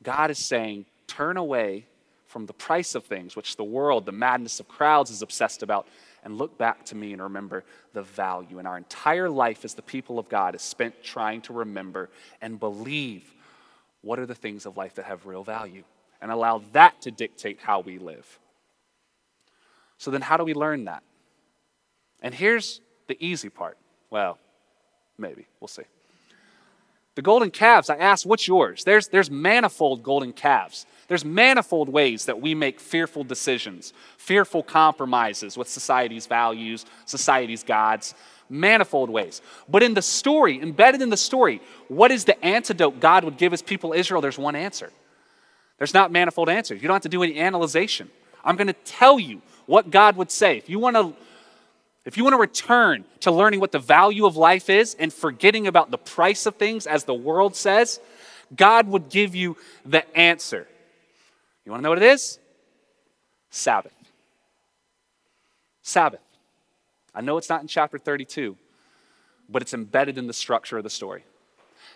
[0.03, 1.87] God is saying, turn away
[2.27, 5.87] from the price of things, which the world, the madness of crowds is obsessed about,
[6.23, 8.59] and look back to me and remember the value.
[8.59, 12.09] And our entire life as the people of God is spent trying to remember
[12.41, 13.33] and believe
[14.01, 15.83] what are the things of life that have real value
[16.21, 18.39] and allow that to dictate how we live.
[19.97, 21.03] So then, how do we learn that?
[22.21, 23.77] And here's the easy part.
[24.09, 24.37] Well,
[25.17, 25.47] maybe.
[25.59, 25.83] We'll see.
[27.15, 28.83] The golden calves, I asked, what's yours?
[28.83, 30.85] There's, there's manifold golden calves.
[31.07, 38.15] There's manifold ways that we make fearful decisions, fearful compromises with society's values, society's gods,
[38.49, 39.41] manifold ways.
[39.69, 43.51] But in the story, embedded in the story, what is the antidote God would give
[43.51, 44.19] his people Israel?
[44.19, 44.91] There's one answer.
[45.77, 46.81] There's not manifold answers.
[46.81, 48.09] You don't have to do any analyzation.
[48.43, 50.57] I'm going to tell you what God would say.
[50.57, 51.13] If you want to
[52.05, 55.65] if you want to return to learning what the value of life is and forgetting
[55.65, 57.99] about the price of things as the world says,
[58.55, 60.67] God would give you the answer.
[61.65, 62.37] You want to know what it is?
[63.49, 63.93] Sabbath.
[65.81, 66.19] Sabbath.
[67.15, 68.55] I know it's not in chapter 32,
[69.49, 71.23] but it's embedded in the structure of the story.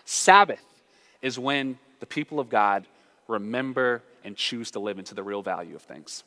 [0.04, 0.64] Sabbath
[1.22, 2.86] is when the people of God
[3.28, 6.24] remember and choose to live into the real value of things.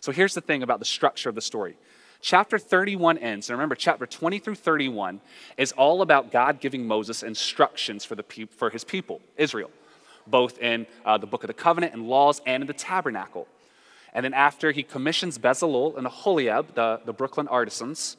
[0.00, 1.76] So here's the thing about the structure of the story.
[2.20, 5.20] Chapter 31 ends, and remember, chapter 20 through 31
[5.56, 9.70] is all about God giving Moses instructions for, the pe- for his people, Israel,
[10.26, 13.46] both in uh, the book of the covenant and laws and in the tabernacle.
[14.12, 18.16] And then after he commissions Bezalel and Aholiab, the, the Brooklyn artisans,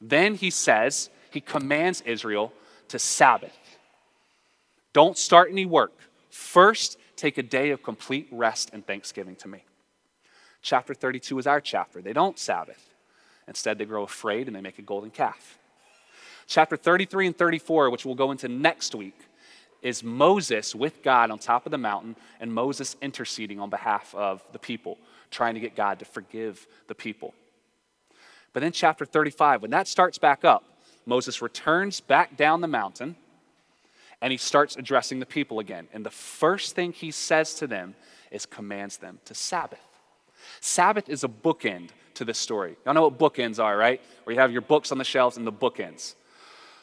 [0.00, 2.52] then he says, he commands Israel
[2.88, 3.56] to Sabbath.
[4.92, 5.92] Don't start any work.
[6.30, 9.64] First, take a day of complete rest and thanksgiving to me.
[10.62, 12.02] Chapter 32 is our chapter.
[12.02, 12.94] They don't Sabbath.
[13.46, 15.58] Instead, they grow afraid and they make a golden calf.
[16.46, 19.18] Chapter 33 and 34, which we'll go into next week,
[19.82, 24.42] is Moses with God on top of the mountain and Moses interceding on behalf of
[24.52, 24.98] the people,
[25.30, 27.34] trying to get God to forgive the people.
[28.52, 30.64] But then, chapter 35, when that starts back up,
[31.06, 33.16] Moses returns back down the mountain
[34.20, 35.88] and he starts addressing the people again.
[35.92, 37.94] And the first thing he says to them
[38.30, 39.87] is commands them to Sabbath.
[40.60, 42.76] Sabbath is a bookend to this story.
[42.84, 44.00] Y'all know what bookends are, right?
[44.24, 46.14] Where you have your books on the shelves and the bookends.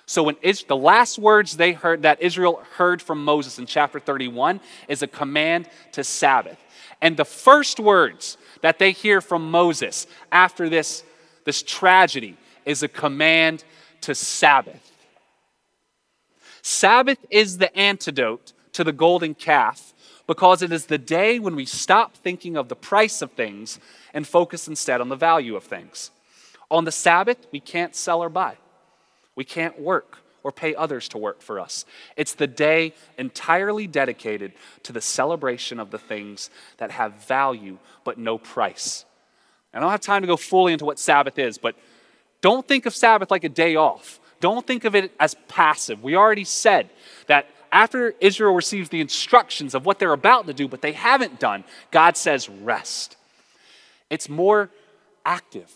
[0.06, 0.36] So when
[0.68, 5.08] the last words they heard that Israel heard from Moses in chapter 31 is a
[5.08, 6.60] command to Sabbath.
[7.02, 11.04] And the first words that they hear from Moses after this,
[11.44, 13.64] this tragedy is a command
[14.02, 14.92] to Sabbath.
[16.62, 19.94] Sabbath is the antidote to the golden calf
[20.28, 23.80] because it is the day when we stop thinking of the price of things
[24.14, 26.12] and focus instead on the value of things.
[26.72, 28.58] On the Sabbath, we can't sell or buy,
[29.36, 31.86] we can't work or pay others to work for us.
[32.16, 38.20] It's the day entirely dedicated to the celebration of the things that have value but
[38.20, 39.06] no price.
[39.74, 41.76] And I don't have time to go fully into what Sabbath is, but
[42.42, 44.20] don't think of Sabbath like a day off.
[44.40, 46.04] Don't think of it as passive.
[46.04, 46.92] We already said
[47.26, 51.42] that after Israel receives the instructions of what they're about to do, but they haven't
[51.42, 53.18] done, God says, rest.
[54.10, 54.70] It's more
[55.26, 55.70] active.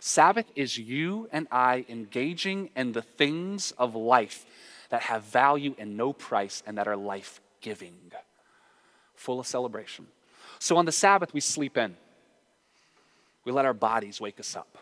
[0.00, 4.44] Sabbath is you and I engaging in the things of life
[4.90, 7.94] that have value and no price and that are life giving,
[9.14, 10.08] full of celebration.
[10.58, 11.96] So on the Sabbath, we sleep in.
[13.44, 14.78] We let our bodies wake us up.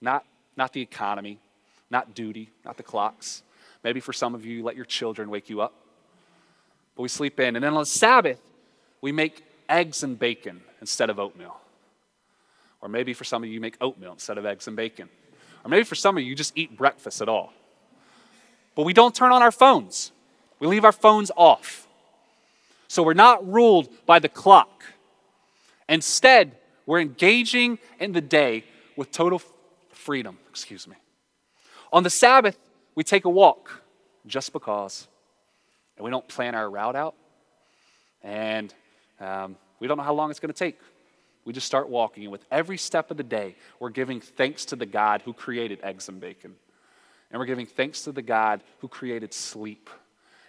[0.00, 0.24] Not,
[0.56, 1.40] not the economy,
[1.90, 3.42] not duty, not the clocks.
[3.82, 5.74] Maybe for some of you, you let your children wake you up.
[6.94, 7.56] But we sleep in.
[7.56, 8.40] And then on the Sabbath,
[9.00, 11.56] we make eggs and bacon instead of oatmeal.
[12.80, 15.08] Or maybe for some of you, you make oatmeal instead of eggs and bacon.
[15.64, 17.52] Or maybe for some of you, you just eat breakfast at all.
[18.74, 20.12] But we don't turn on our phones,
[20.58, 21.86] we leave our phones off.
[22.88, 24.82] So we're not ruled by the clock.
[25.88, 28.64] Instead, we're engaging in the day
[28.96, 29.40] with total
[29.92, 30.38] freedom.
[30.48, 30.96] Excuse me.
[31.92, 32.58] On the Sabbath,
[33.00, 33.80] we take a walk
[34.26, 35.08] just because.
[35.96, 37.14] And we don't plan our route out.
[38.22, 38.74] And
[39.18, 40.78] um, we don't know how long it's going to take.
[41.46, 44.76] We just start walking, and with every step of the day, we're giving thanks to
[44.76, 46.56] the God who created eggs and bacon.
[47.30, 49.88] And we're giving thanks to the God who created sleep.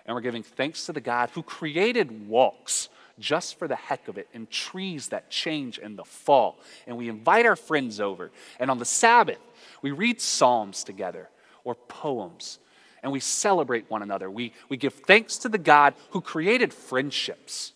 [0.06, 4.18] And we're giving thanks to the God who created walks just for the heck of
[4.18, 6.60] it and trees that change in the fall.
[6.86, 8.30] And we invite our friends over.
[8.60, 9.40] And on the Sabbath,
[9.82, 11.30] we read Psalms together
[11.64, 12.60] or poems.
[13.04, 14.30] And we celebrate one another.
[14.30, 17.74] We, we give thanks to the God who created friendships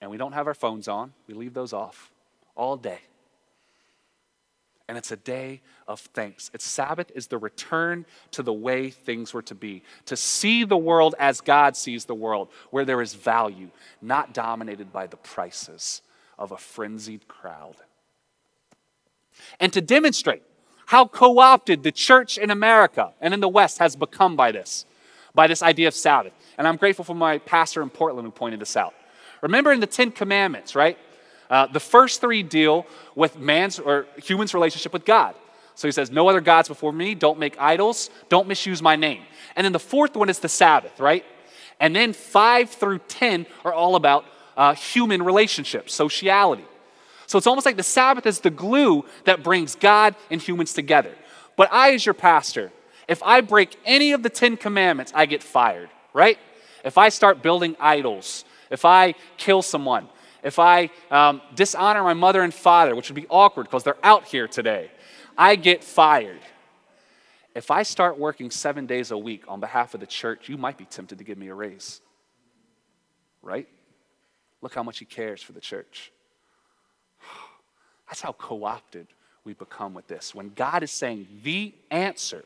[0.00, 1.12] and we don't have our phones on.
[1.26, 2.10] We leave those off
[2.54, 3.00] all day.
[4.88, 6.50] And it's a day of thanks.
[6.54, 10.78] It's Sabbath is the return to the way things were to be, to see the
[10.78, 13.68] world as God sees the world, where there is value,
[14.00, 16.00] not dominated by the prices
[16.38, 17.76] of a frenzied crowd.
[19.60, 20.42] And to demonstrate
[20.88, 24.86] how co opted the church in America and in the West has become by this,
[25.34, 26.32] by this idea of Sabbath.
[26.56, 28.94] And I'm grateful for my pastor in Portland who pointed this out.
[29.42, 30.96] Remember in the Ten Commandments, right?
[31.50, 35.34] Uh, the first three deal with man's or human's relationship with God.
[35.74, 39.24] So he says, No other gods before me, don't make idols, don't misuse my name.
[39.56, 41.24] And then the fourth one is the Sabbath, right?
[41.80, 44.24] And then five through 10 are all about
[44.56, 46.64] uh, human relationships, sociality.
[47.28, 51.14] So it's almost like the Sabbath is the glue that brings God and humans together.
[51.56, 52.72] But I, as your pastor,
[53.06, 56.38] if I break any of the Ten Commandments, I get fired, right?
[56.84, 60.08] If I start building idols, if I kill someone,
[60.42, 64.24] if I um, dishonor my mother and father, which would be awkward because they're out
[64.24, 64.90] here today,
[65.36, 66.40] I get fired.
[67.54, 70.78] If I start working seven days a week on behalf of the church, you might
[70.78, 72.00] be tempted to give me a raise.
[73.42, 73.68] Right?
[74.62, 76.10] Look how much he cares for the church.
[78.08, 79.06] That's how co opted
[79.44, 80.34] we become with this.
[80.34, 82.44] When God is saying the answer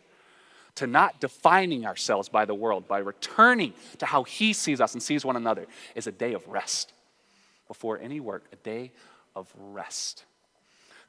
[0.77, 5.03] to not defining ourselves by the world, by returning to how He sees us and
[5.03, 6.93] sees one another, is a day of rest.
[7.69, 8.93] Before any work, a day
[9.35, 10.25] of rest.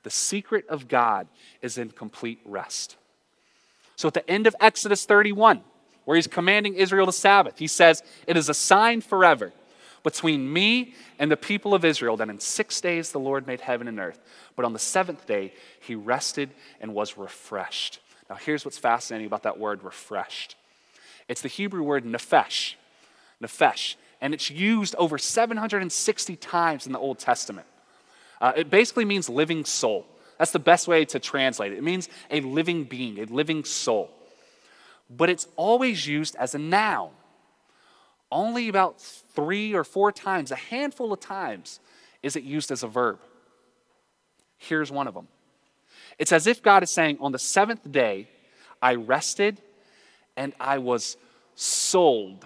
[0.04, 1.28] The secret of God
[1.62, 2.98] is in complete rest.
[3.96, 5.62] So at the end of Exodus 31,
[6.06, 9.54] where he's commanding Israel to Sabbath, he says, It is a sign forever
[10.04, 13.88] between me and the people of Israel that in six days the Lord made heaven
[13.88, 14.20] and earth,
[14.56, 18.00] but on the seventh day he rested and was refreshed.
[18.30, 20.56] Now, here's what's fascinating about that word refreshed
[21.28, 22.76] it's the Hebrew word nephesh.
[23.42, 23.96] Nephesh.
[24.22, 27.68] And it's used over 760 times in the Old Testament.
[28.40, 30.06] Uh, it basically means living soul.
[30.38, 31.78] That's the best way to translate it.
[31.78, 34.10] It means a living being, a living soul.
[35.10, 37.12] But it's always used as a noun.
[38.34, 41.80] Only about three or four times, a handful of times,
[42.24, 43.20] is it used as a verb.
[44.58, 45.28] Here's one of them
[46.18, 48.28] it's as if God is saying, On the seventh day,
[48.82, 49.62] I rested
[50.36, 51.16] and I was
[51.54, 52.44] sold.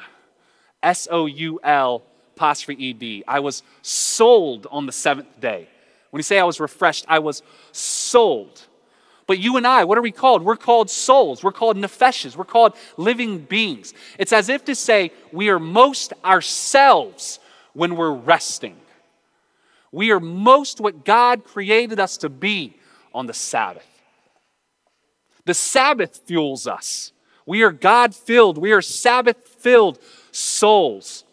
[0.84, 2.04] S O U L
[2.36, 3.24] apostrophe E D.
[3.26, 5.70] I was sold on the seventh day.
[6.10, 8.68] When you say I was refreshed, I was sold.
[9.28, 10.42] But you and I, what are we called?
[10.42, 11.44] We're called souls.
[11.44, 12.38] We're called nefeshes.
[12.38, 13.94] We're called living beings.
[14.18, 17.40] It's as if to say we are most ourselves
[17.74, 18.78] when we're resting.
[19.92, 22.78] We are most what God created us to be
[23.14, 23.86] on the Sabbath.
[25.46, 27.12] The Sabbath fuels us.
[27.46, 30.00] We are God filled, we are Sabbath filled
[30.32, 31.24] souls.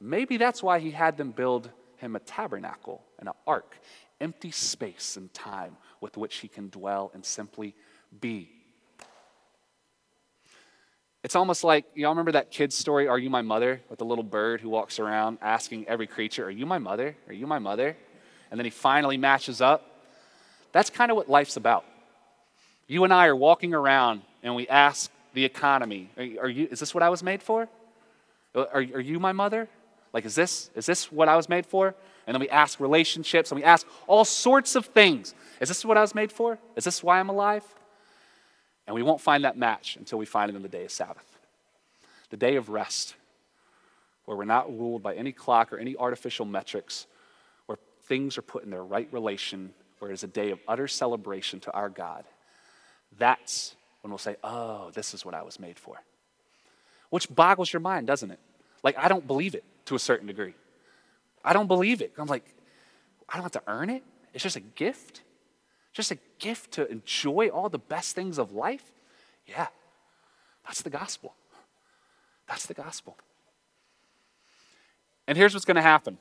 [0.00, 3.78] Maybe that's why he had them build him a tabernacle and an ark,
[4.20, 7.74] empty space and time with which he can dwell and simply
[8.20, 8.50] be.
[11.22, 13.80] It's almost like, y'all remember that kid's story, Are You My Mother?
[13.88, 17.16] with the little bird who walks around asking every creature, Are you my mother?
[17.28, 17.96] Are you my mother?
[18.50, 19.94] And then he finally matches up
[20.74, 21.84] that's kind of what life's about.
[22.88, 26.92] You and I are walking around and we ask the economy, are you, is this
[26.92, 27.68] what I was made for?
[28.56, 29.68] Are, are you my mother?
[30.12, 31.94] Like, is this, is this what I was made for?
[32.26, 35.32] And then we ask relationships and we ask all sorts of things.
[35.60, 36.58] Is this what I was made for?
[36.76, 37.64] Is this why I'm alive?
[38.86, 41.38] And we won't find that match until we find it in the day of Sabbath,
[42.30, 43.14] the day of rest,
[44.24, 47.06] where we're not ruled by any clock or any artificial metrics,
[47.66, 50.88] where things are put in their right relation, where it is a day of utter
[50.88, 52.24] celebration to our God.
[53.18, 56.02] That's when we'll say, oh, this is what I was made for.
[57.10, 58.40] Which boggles your mind, doesn't it?
[58.82, 60.54] Like, I don't believe it to a certain degree.
[61.44, 62.12] I don't believe it.
[62.18, 62.44] I'm like,
[63.28, 64.02] I don't have to earn it.
[64.34, 65.22] It's just a gift.
[65.94, 68.82] Just a gift to enjoy all the best things of life.
[69.46, 69.68] Yeah,
[70.66, 71.34] that's the gospel.
[72.46, 73.16] That's the gospel.
[75.26, 76.18] And here's what's going to happen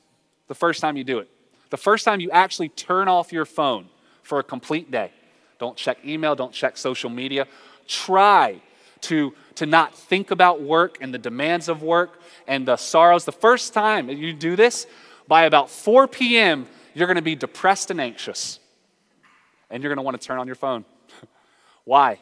[0.48, 1.30] the first time you do it.
[1.72, 3.88] The first time you actually turn off your phone
[4.22, 5.12] for a complete day.
[5.60, 7.48] Don't check email, don't check social media.
[7.88, 8.62] Try
[9.02, 13.26] to, to not think about work and the demands of work and the sorrows.
[13.26, 14.86] The first time you do this,
[15.28, 18.60] by about 4 p.m., you're going to be depressed and anxious.
[19.74, 20.86] And you're going to want to turn on your phone.
[21.84, 22.20] Why?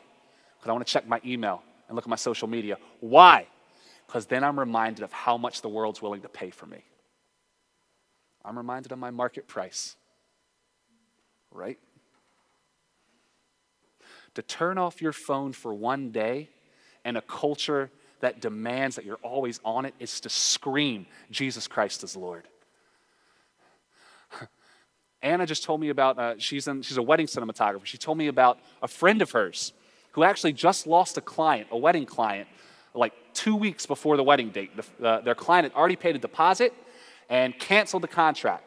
[0.57, 2.77] Because I want to check my email and look at my social media.
[3.01, 3.45] Why?
[4.07, 6.77] Because then I'm reminded of how much the world's willing to pay for me.
[8.45, 9.97] I'm reminded of my market price.
[11.51, 11.77] Right?
[14.35, 16.47] To turn off your phone for one day
[17.03, 17.91] and a culture
[18.21, 22.47] that demands that you're always on it is to scream, Jesus Christ is Lord.
[25.23, 27.85] Anna just told me about, uh, she's, in, she's a wedding cinematographer.
[27.85, 29.73] She told me about a friend of hers
[30.13, 32.47] who actually just lost a client, a wedding client,
[32.93, 34.71] like two weeks before the wedding date.
[34.75, 36.73] The, uh, their client had already paid a deposit
[37.29, 38.63] and canceled the contract.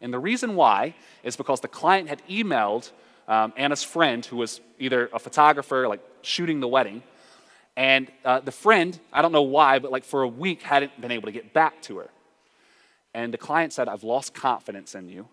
[0.00, 2.90] And the reason why is because the client had emailed
[3.28, 7.02] um, Anna's friend, who was either a photographer, like shooting the wedding,
[7.76, 11.10] and uh, the friend, I don't know why, but like for a week hadn't been
[11.10, 12.10] able to get back to her.
[13.12, 15.28] And the client said, I've lost confidence in you,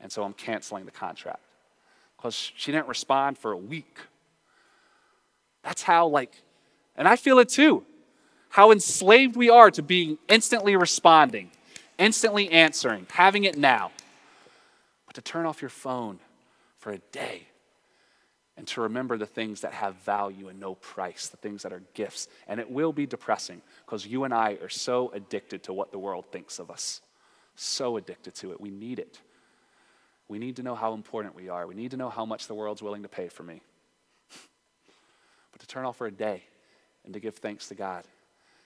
[0.00, 1.40] and so I'm canceling the contract.
[2.16, 3.98] Because she didn't respond for a week.
[5.62, 6.42] That's how, like,
[6.96, 7.84] and I feel it too,
[8.48, 11.50] how enslaved we are to being instantly responding,
[11.98, 13.90] instantly answering, having it now.
[15.06, 16.20] But to turn off your phone
[16.78, 17.48] for a day
[18.56, 21.82] and to remember the things that have value and no price, the things that are
[21.94, 22.28] gifts.
[22.48, 25.98] And it will be depressing because you and I are so addicted to what the
[25.98, 27.02] world thinks of us.
[27.56, 28.60] So addicted to it.
[28.60, 29.20] We need it.
[30.28, 31.66] We need to know how important we are.
[31.66, 33.62] We need to know how much the world's willing to pay for me.
[35.52, 36.42] but to turn off for a day
[37.04, 38.04] and to give thanks to God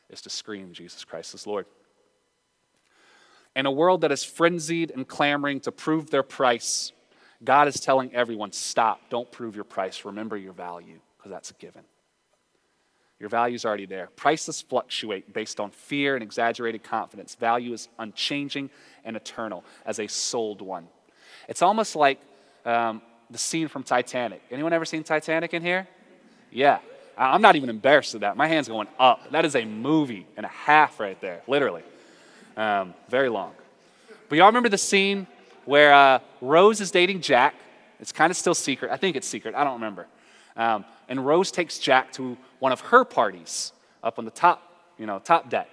[0.09, 1.67] is to scream, Jesus Christ is Lord.
[3.55, 6.93] In a world that is frenzied and clamoring to prove their price,
[7.43, 11.55] God is telling everyone stop, don't prove your price, remember your value, because that's a
[11.55, 11.83] given.
[13.19, 14.09] Your value is already there.
[14.17, 17.35] Prices fluctuate based on fear and exaggerated confidence.
[17.35, 18.71] Value is unchanging
[19.05, 20.89] and eternal as a sold one.
[21.51, 22.21] It's almost like
[22.65, 24.41] um, the scene from Titanic.
[24.53, 25.89] Anyone ever seen Titanic in here?
[26.53, 26.79] Yeah.
[27.19, 28.37] I'm not even embarrassed of that.
[28.37, 29.33] My hand's going up.
[29.33, 31.83] That is a movie and a half right there, literally.
[32.57, 33.53] Um, very long.
[34.29, 35.27] But y'all remember the scene
[35.65, 37.57] where uh, Rose is dating Jack.
[37.99, 38.93] It's kind of still secret.
[38.93, 39.57] I think it's secret.
[39.57, 40.07] I don't remember.
[40.57, 43.73] Um, and Rose takes Jack to one of her parties
[44.05, 44.63] up on the top,
[44.99, 45.69] you know, top deck.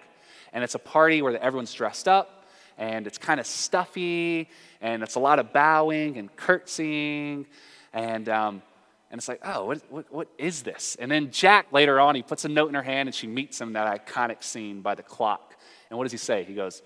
[0.54, 2.37] And it's a party where everyone's dressed up
[2.78, 4.50] and it's kind of stuffy
[4.82, 7.46] and it's a lot of bowing and curtsying
[7.94, 8.62] and um,
[9.10, 10.98] and it's like, oh, what, what, what is this?
[11.00, 13.62] And then Jack later on, he puts a note in her hand and she meets
[13.62, 15.56] him in that iconic scene by the clock.
[15.90, 16.44] And what does he say?
[16.44, 16.82] He goes,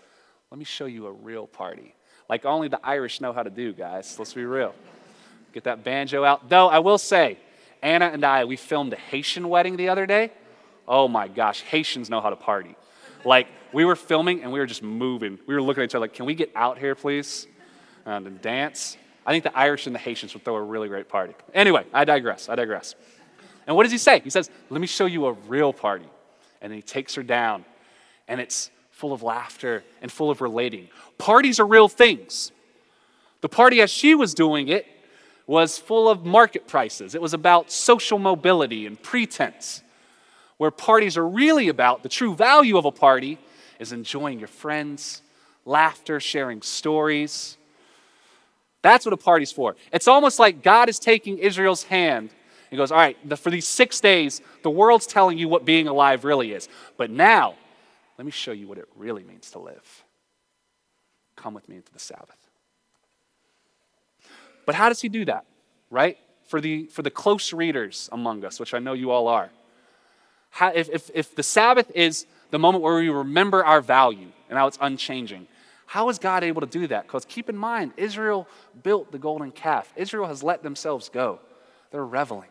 [0.51, 1.95] let me show you a real party
[2.31, 4.17] like only the Irish know how to do, guys.
[4.17, 4.73] Let's be real.
[5.51, 6.47] Get that banjo out.
[6.47, 7.37] Though I will say,
[7.83, 10.31] Anna and I, we filmed a Haitian wedding the other day.
[10.87, 12.77] Oh my gosh, Haitians know how to party.
[13.25, 15.39] Like, we were filming and we were just moving.
[15.47, 17.47] We were looking at each other like, can we get out here, please?
[18.05, 18.97] Uh, and dance.
[19.26, 21.34] I think the Irish and the Haitians would throw a really great party.
[21.53, 22.49] Anyway, I digress.
[22.49, 22.95] I digress.
[23.67, 24.19] And what does he say?
[24.19, 26.07] He says, let me show you a real party.
[26.61, 27.65] And then he takes her down,
[28.28, 30.88] and it's full of laughter and full of relating.
[31.17, 32.51] Parties are real things.
[33.41, 34.86] The party, as she was doing it,
[35.47, 37.15] was full of market prices.
[37.15, 39.82] It was about social mobility and pretense.
[40.57, 43.39] Where parties are really about the true value of a party
[43.82, 45.21] is enjoying your friends,
[45.65, 47.57] laughter, sharing stories.
[48.82, 49.75] That's what a party's for.
[49.91, 52.29] It's almost like God is taking Israel's hand
[52.69, 56.23] He goes, All right, for these six days, the world's telling you what being alive
[56.23, 56.69] really is.
[56.95, 57.55] But now,
[58.17, 60.03] let me show you what it really means to live.
[61.36, 62.38] Come with me into the Sabbath.
[64.65, 65.45] But how does he do that,
[65.89, 66.17] right?
[66.51, 69.49] for the, for the close readers among us, which I know you all are,
[70.49, 74.58] how, if, if, if the Sabbath is the moment where we remember our value and
[74.58, 75.47] how it's unchanging,
[75.86, 77.04] how is God able to do that?
[77.04, 78.47] Because keep in mind, Israel
[78.84, 79.91] built the golden calf.
[79.95, 81.39] Israel has let themselves go.
[81.91, 82.49] They're reveling.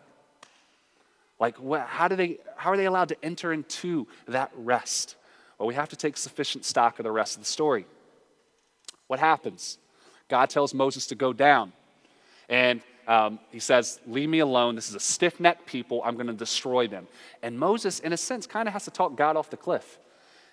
[1.39, 5.17] Like, what, how, do they, how are they allowed to enter into that rest?
[5.59, 7.87] Well, we have to take sufficient stock of the rest of the story.
[9.07, 9.79] What happens?
[10.29, 11.73] God tells Moses to go down.
[12.49, 14.77] And um, he says, Leave me alone.
[14.77, 16.01] This is a stiff necked people.
[16.05, 17.09] I'm going to destroy them.
[17.43, 19.99] And Moses, in a sense, kind of has to talk God off the cliff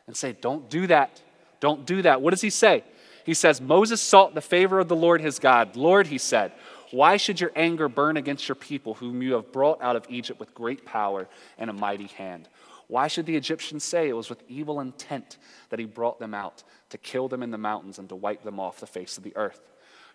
[0.08, 1.22] and say, Don't do that.
[1.60, 2.22] Don't do that.
[2.22, 2.84] What does he say?
[3.26, 5.76] He says, Moses sought the favor of the Lord his God.
[5.76, 6.52] Lord, he said,
[6.92, 10.40] why should your anger burn against your people, whom you have brought out of Egypt
[10.40, 11.28] with great power
[11.58, 12.48] and a mighty hand?
[12.88, 15.38] Why should the Egyptians say it was with evil intent
[15.70, 18.60] that he brought them out, to kill them in the mountains and to wipe them
[18.60, 19.60] off the face of the earth?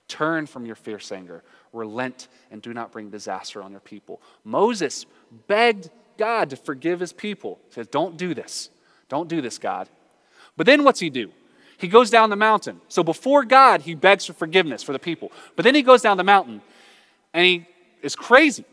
[0.09, 1.43] Turn from your fierce anger,
[1.73, 4.21] relent, and do not bring disaster on your people.
[4.45, 5.07] Moses
[5.47, 7.59] begged God to forgive his people.
[7.69, 8.71] He says, Don't do this.
[9.09, 9.89] Don't do this, God.
[10.57, 11.31] But then what's he do?
[11.79, 12.81] He goes down the mountain.
[12.89, 15.33] So before God, he begs for forgiveness for the people.
[15.57, 16.63] But then he goes down the mountain
[17.35, 17.67] and he
[18.03, 18.65] is crazy.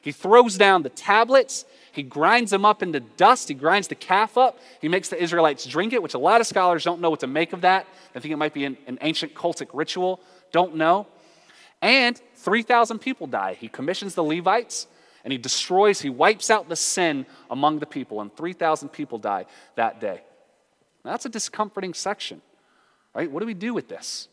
[0.00, 4.36] He throws down the tablets, he grinds them up into dust, he grinds the calf
[4.36, 7.20] up, he makes the Israelites drink it, which a lot of scholars don't know what
[7.20, 7.86] to make of that.
[8.12, 10.20] They think it might be an, an ancient cultic ritual,
[10.54, 11.08] don't know.
[11.82, 13.54] And 3,000 people die.
[13.60, 14.86] He commissions the Levites
[15.24, 19.46] and he destroys, he wipes out the sin among the people, and 3,000 people die
[19.74, 20.20] that day.
[21.02, 22.42] Now, that's a discomforting section,
[23.14, 23.30] right?
[23.30, 24.28] What do we do with this?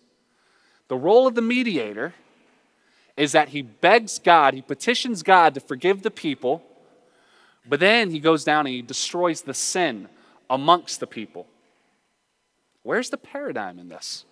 [0.89, 2.13] The role of the mediator
[3.15, 6.61] is that he begs God, he petitions God to forgive the people,
[7.65, 10.09] but then he goes down and he destroys the sin
[10.49, 11.47] amongst the people.
[12.83, 14.25] Where's the paradigm in this?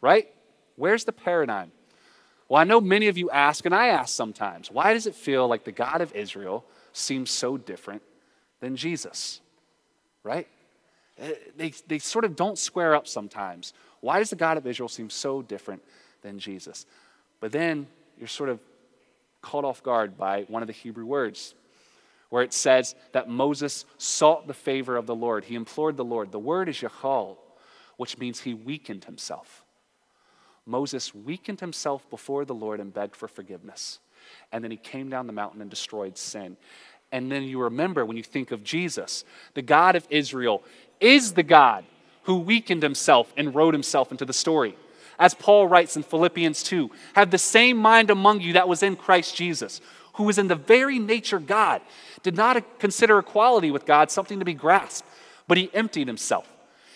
[0.00, 0.28] Right?
[0.82, 1.70] Where's the paradigm?
[2.48, 5.46] Well, I know many of you ask, and I ask sometimes, why does it feel
[5.46, 8.02] like the God of Israel seems so different
[8.58, 9.40] than Jesus?
[10.24, 10.48] Right?
[11.18, 13.74] Eh, they, they sort of don't square up sometimes.
[14.00, 15.82] Why does the God of Israel seem so different
[16.20, 16.84] than Jesus?
[17.38, 17.86] But then
[18.18, 18.58] you're sort of
[19.40, 21.54] caught off guard by one of the Hebrew words
[22.30, 25.44] where it says that Moses sought the favor of the Lord.
[25.44, 26.32] He implored the Lord.
[26.32, 27.36] The word is Yachal,
[27.98, 29.61] which means he weakened himself.
[30.66, 33.98] Moses weakened himself before the Lord and begged for forgiveness.
[34.52, 36.56] And then he came down the mountain and destroyed sin.
[37.10, 40.62] And then you remember when you think of Jesus, the God of Israel
[41.00, 41.84] is the God
[42.24, 44.76] who weakened himself and wrote himself into the story.
[45.18, 48.96] As Paul writes in Philippians 2, have the same mind among you that was in
[48.96, 49.80] Christ Jesus,
[50.14, 51.82] who was in the very nature God,
[52.22, 55.06] did not consider equality with God something to be grasped,
[55.48, 56.51] but he emptied himself.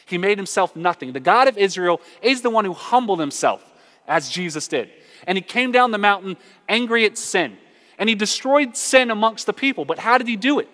[0.06, 1.12] He made himself nothing.
[1.12, 3.62] The God of Israel is the one who humbled himself,
[4.08, 4.88] as Jesus did.
[5.26, 6.36] And he came down the mountain
[6.68, 7.58] angry at sin.
[7.98, 9.84] And he destroyed sin amongst the people.
[9.84, 10.68] But how did he do it?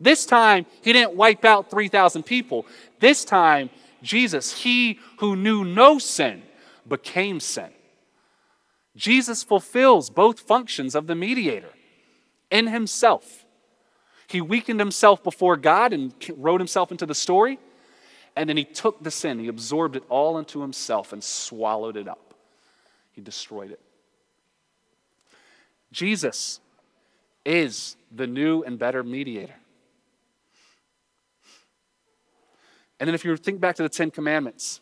[0.00, 2.66] This time, he didn't wipe out 3,000 people.
[2.98, 3.70] This time,
[4.02, 6.42] Jesus, he who knew no sin,
[6.88, 7.70] became sin.
[8.96, 11.72] Jesus fulfills both functions of the mediator
[12.50, 13.44] in himself.
[14.26, 17.58] He weakened himself before God and wrote himself into the story.
[18.36, 22.06] And then he took the sin, he absorbed it all into himself and swallowed it
[22.06, 22.34] up.
[23.12, 23.80] He destroyed it.
[25.90, 26.60] Jesus
[27.46, 29.54] is the new and better mediator.
[33.00, 34.80] And then if you think back to the Ten Commandments,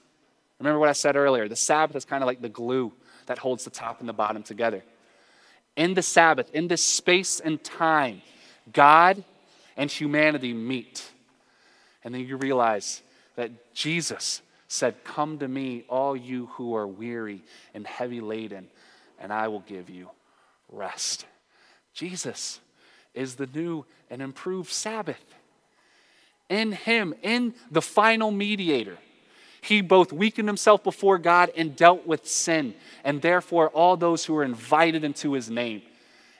[0.59, 2.92] remember what I said earlier the Sabbath is kind of like the glue
[3.26, 4.82] that holds the top and the bottom together.
[5.76, 8.22] In the Sabbath, in this space and time,
[8.72, 9.22] God
[9.76, 11.11] and humanity meet.
[12.02, 13.02] And then you realize
[13.37, 17.43] that Jesus said, Come to me, all you who are weary
[17.74, 18.68] and heavy laden,
[19.18, 20.11] and I will give you
[20.70, 21.26] rest.
[21.93, 22.61] Jesus
[23.14, 25.22] is the new and improved Sabbath
[26.49, 28.99] in him, in the final mediator.
[29.61, 32.74] He both weakened himself before God and dealt with sin.
[33.03, 35.82] And therefore, all those who are invited into his name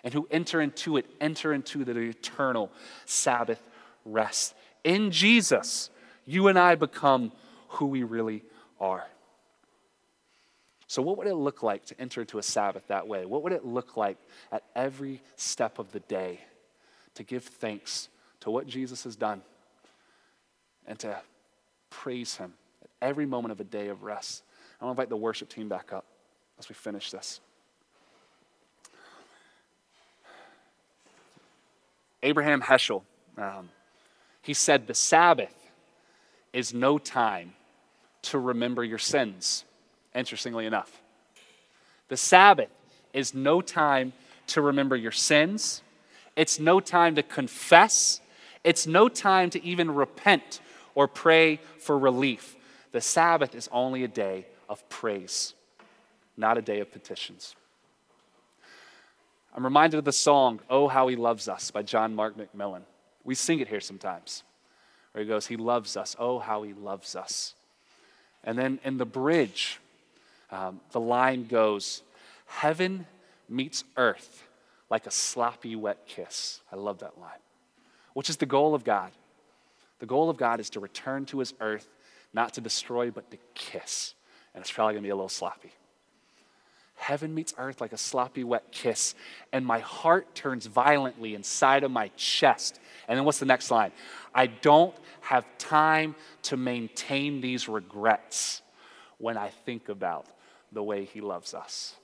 [0.03, 2.71] and who enter into it enter into the eternal
[3.07, 3.63] Sabbath
[4.05, 4.55] rest.
[4.85, 5.89] In Jesus,
[6.25, 7.33] you and I become
[7.69, 8.43] who we really
[8.81, 9.05] are.
[10.87, 13.25] So, what would it look like to enter into a Sabbath that way?
[13.25, 14.19] What would it look like
[14.53, 16.41] at every step of the day
[17.15, 18.09] to give thanks
[18.41, 19.43] to what Jesus has done?
[20.87, 21.17] and to
[21.91, 22.53] praise Him
[22.83, 24.43] at every moment of a day of rest.
[24.81, 26.05] I want to invite the worship team back up
[26.59, 27.41] as we finish this.
[32.23, 33.03] Abraham Heschel,
[33.37, 33.69] um,
[34.43, 35.55] he said, The Sabbath
[36.55, 37.53] is no time
[38.23, 39.65] to remember your sins,
[40.15, 41.03] interestingly enough.
[42.09, 42.71] The Sabbath
[43.13, 44.15] is no time
[44.47, 45.83] to remember your sins.
[46.37, 48.21] It's no time to confess.
[48.63, 50.61] It's no time to even repent
[50.95, 52.57] or pray for relief.
[52.93, 55.55] The Sabbath is only a day of praise,
[56.37, 57.57] not a day of petitions.
[59.55, 62.83] I'm reminded of the song, Oh, How He Loves Us by John Mark McMillan.
[63.25, 64.45] We sing it here sometimes,
[65.15, 66.17] where he goes, He loves us.
[66.19, 67.55] Oh, how He loves us.
[68.43, 69.79] And then in the bridge,
[70.51, 72.03] um, the line goes,
[72.47, 73.07] Heaven
[73.49, 74.43] meets earth
[74.91, 76.61] like a sloppy, wet kiss.
[76.71, 77.31] I love that line,
[78.13, 79.13] which is the goal of God.
[80.01, 81.89] The goal of God is to return to his earth,
[82.33, 84.15] not to destroy, but to kiss.
[84.53, 85.73] And it's probably going to be a little sloppy.
[86.97, 89.15] Heaven meets earth like a sloppy, wet kiss,
[89.53, 92.81] and my heart turns violently inside of my chest.
[93.09, 93.93] And then what's the next line?
[94.35, 98.63] I don't have time to maintain these regrets
[99.19, 100.27] when I think about
[100.73, 101.95] the way He loves us.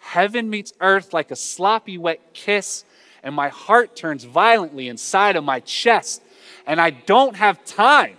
[0.00, 2.84] Heaven meets earth like a sloppy, wet kiss,
[3.22, 6.22] and my heart turns violently inside of my chest.
[6.66, 8.16] And I don't have time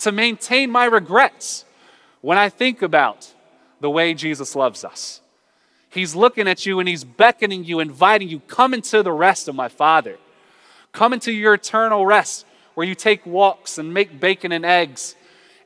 [0.00, 1.64] to maintain my regrets
[2.20, 3.32] when I think about
[3.80, 5.20] the way Jesus loves us.
[5.88, 9.54] He's looking at you and he's beckoning you, inviting you, come into the rest of
[9.54, 10.18] my Father.
[10.92, 15.16] Come into your eternal rest where you take walks and make bacon and eggs,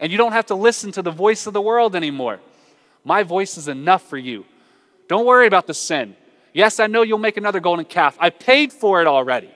[0.00, 2.40] and you don't have to listen to the voice of the world anymore.
[3.04, 4.44] My voice is enough for you.
[5.08, 6.16] Don't worry about the sin.
[6.52, 8.16] Yes, I know you'll make another golden calf.
[8.18, 9.50] I paid for it already.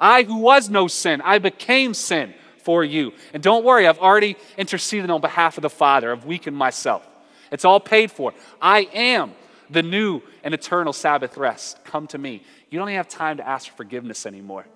[0.00, 3.12] I, who was no sin, I became sin for you.
[3.32, 6.12] And don't worry, I've already interceded on behalf of the Father.
[6.12, 7.06] I've weakened myself.
[7.50, 8.32] It's all paid for.
[8.60, 9.32] I am
[9.70, 11.82] the new and eternal Sabbath rest.
[11.84, 12.42] Come to me.
[12.70, 14.66] You don't even have time to ask for forgiveness anymore.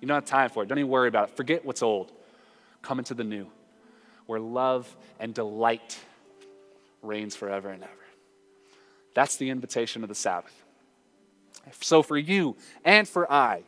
[0.00, 0.68] You don't have time for it.
[0.68, 1.36] Don't even worry about it.
[1.36, 2.12] Forget what's old.
[2.82, 3.46] Come into the new,
[4.26, 5.98] where love and delight
[7.02, 7.92] reigns forever and ever.
[9.14, 10.54] That's the invitation of the Sabbath.
[11.80, 13.62] So, for you and for I,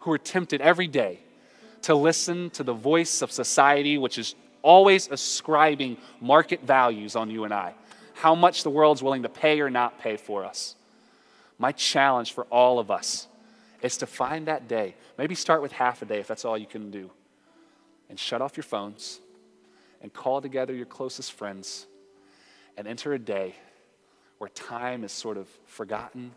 [0.00, 1.18] who are tempted every day
[1.82, 7.44] to listen to the voice of society, which is always ascribing market values on you
[7.44, 7.74] and I,
[8.14, 10.76] how much the world's willing to pay or not pay for us.
[11.58, 13.26] My challenge for all of us
[13.82, 14.94] is to find that day.
[15.18, 17.10] Maybe start with half a day if that's all you can do.
[18.08, 19.20] And shut off your phones
[20.00, 21.86] and call together your closest friends
[22.76, 23.54] and enter a day
[24.38, 26.32] where time is sort of forgotten,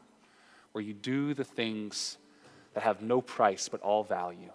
[0.71, 2.17] where you do the things
[2.73, 4.51] that have no price but all value,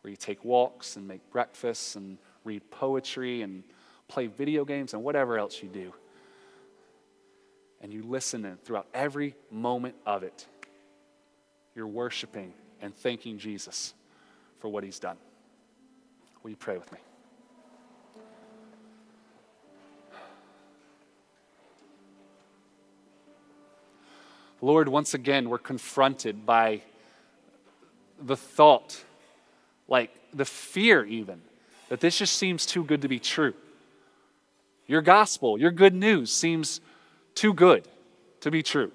[0.00, 3.62] where you take walks and make breakfasts and read poetry and
[4.08, 5.92] play video games and whatever else you do
[7.80, 10.46] and you listen throughout every moment of it,
[11.76, 13.94] you're worshiping and thanking Jesus
[14.58, 15.18] for what he's done.
[16.42, 16.98] Will you pray with me?
[24.62, 26.80] Lord, once again, we're confronted by
[28.20, 29.04] the thought,
[29.86, 31.42] like the fear even,
[31.90, 33.52] that this just seems too good to be true.
[34.86, 36.80] Your gospel, your good news seems
[37.34, 37.86] too good
[38.40, 38.92] to be true.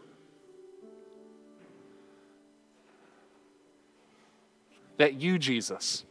[5.02, 6.06] That you, Jesus,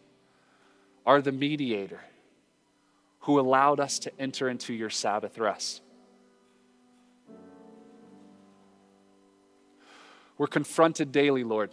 [1.06, 2.00] are the mediator
[3.20, 5.80] who allowed us to enter into your Sabbath rest.
[10.36, 11.70] We're confronted daily, Lord,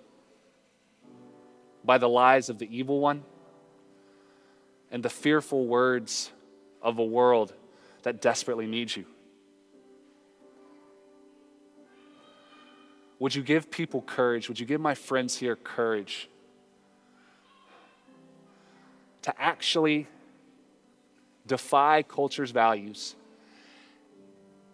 [1.84, 3.24] by the lies of the evil one
[4.91, 6.32] and the fearful words
[6.84, 7.51] of a world
[8.03, 9.05] that desperately needs you.
[13.18, 14.47] Would you give people courage?
[14.49, 16.30] Would you give my friends here courage
[19.28, 20.07] to actually
[21.45, 23.13] defy culture's values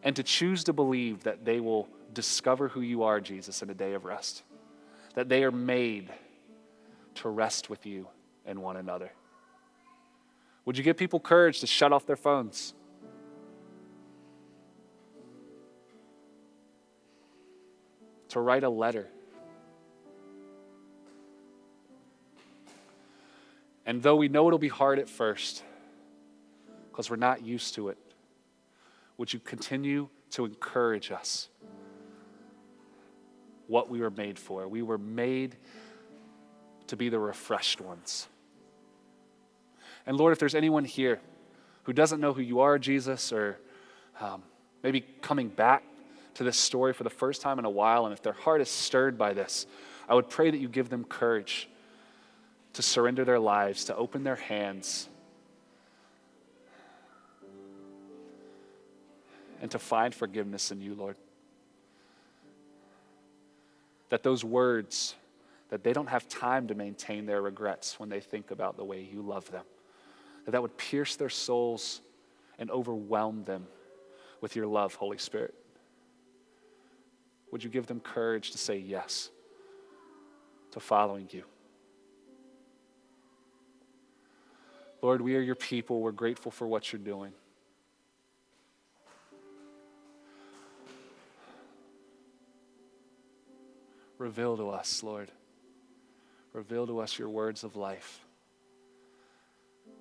[0.04, 3.74] and to choose to believe that they will discover who you are, Jesus, in a
[3.74, 4.44] day of rest?
[5.16, 6.12] That they are made
[7.16, 8.08] to rest with you
[8.46, 9.12] and one another.
[10.66, 12.76] Would you give people courage to shut off their phones?
[18.30, 19.08] to write a letter.
[23.86, 25.64] And though we know it'll be hard at first,
[26.92, 27.98] because we're not used to it,
[29.18, 31.50] would you continue to encourage us
[33.68, 34.68] what we were made for?
[34.68, 35.56] We were made
[36.88, 38.28] to be the refreshed ones.
[40.06, 41.20] And Lord, if there's anyone here
[41.84, 43.60] who doesn't know who you are, Jesus, or
[44.20, 44.44] um,
[44.84, 45.84] maybe coming back
[46.36, 48.70] to this story for the first time in a while, and if their heart is
[48.70, 49.66] stirred by this,
[50.08, 51.70] I would pray that you give them courage
[52.74, 55.08] to surrender their lives, to open their hands,
[59.62, 61.16] and to find forgiveness in you, Lord.
[64.14, 65.16] that those words,
[65.70, 69.02] that they don't have time to maintain their regrets when they think about the way
[69.02, 69.66] you love them,
[70.46, 72.00] that that would pierce their souls
[72.60, 73.66] and overwhelm them
[74.40, 75.56] with your love, Holy Spirit.
[77.52, 79.32] Would you give them courage to say yes
[80.70, 81.44] to following you?
[85.04, 86.00] Lord, we are your people.
[86.00, 87.34] We're grateful for what you're doing.
[94.18, 95.30] Reveal to us, Lord.
[96.54, 98.22] Reveal to us your words of life.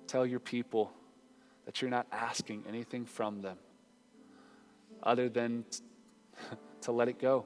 [0.07, 0.93] Tell your people
[1.65, 3.57] that you're not asking anything from them
[5.01, 5.65] other than
[6.79, 7.43] to let it go,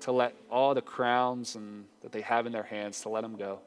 [0.00, 3.36] to let all the crowns and, that they have in their hands, to let them
[3.36, 3.60] go,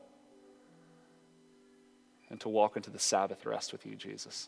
[2.31, 4.47] and to walk into the Sabbath rest with you, Jesus.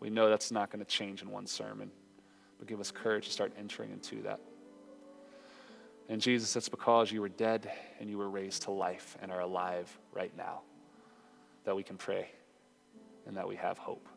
[0.00, 1.92] We know that's not going to change in one sermon,
[2.58, 4.40] but give us courage to start entering into that.
[6.08, 7.70] And Jesus, it's because you were dead
[8.00, 10.62] and you were raised to life and are alive right now
[11.64, 12.28] that we can pray
[13.26, 14.08] and that we have hope.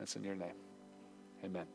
[0.00, 0.56] That's in your name.
[1.44, 1.66] Amen.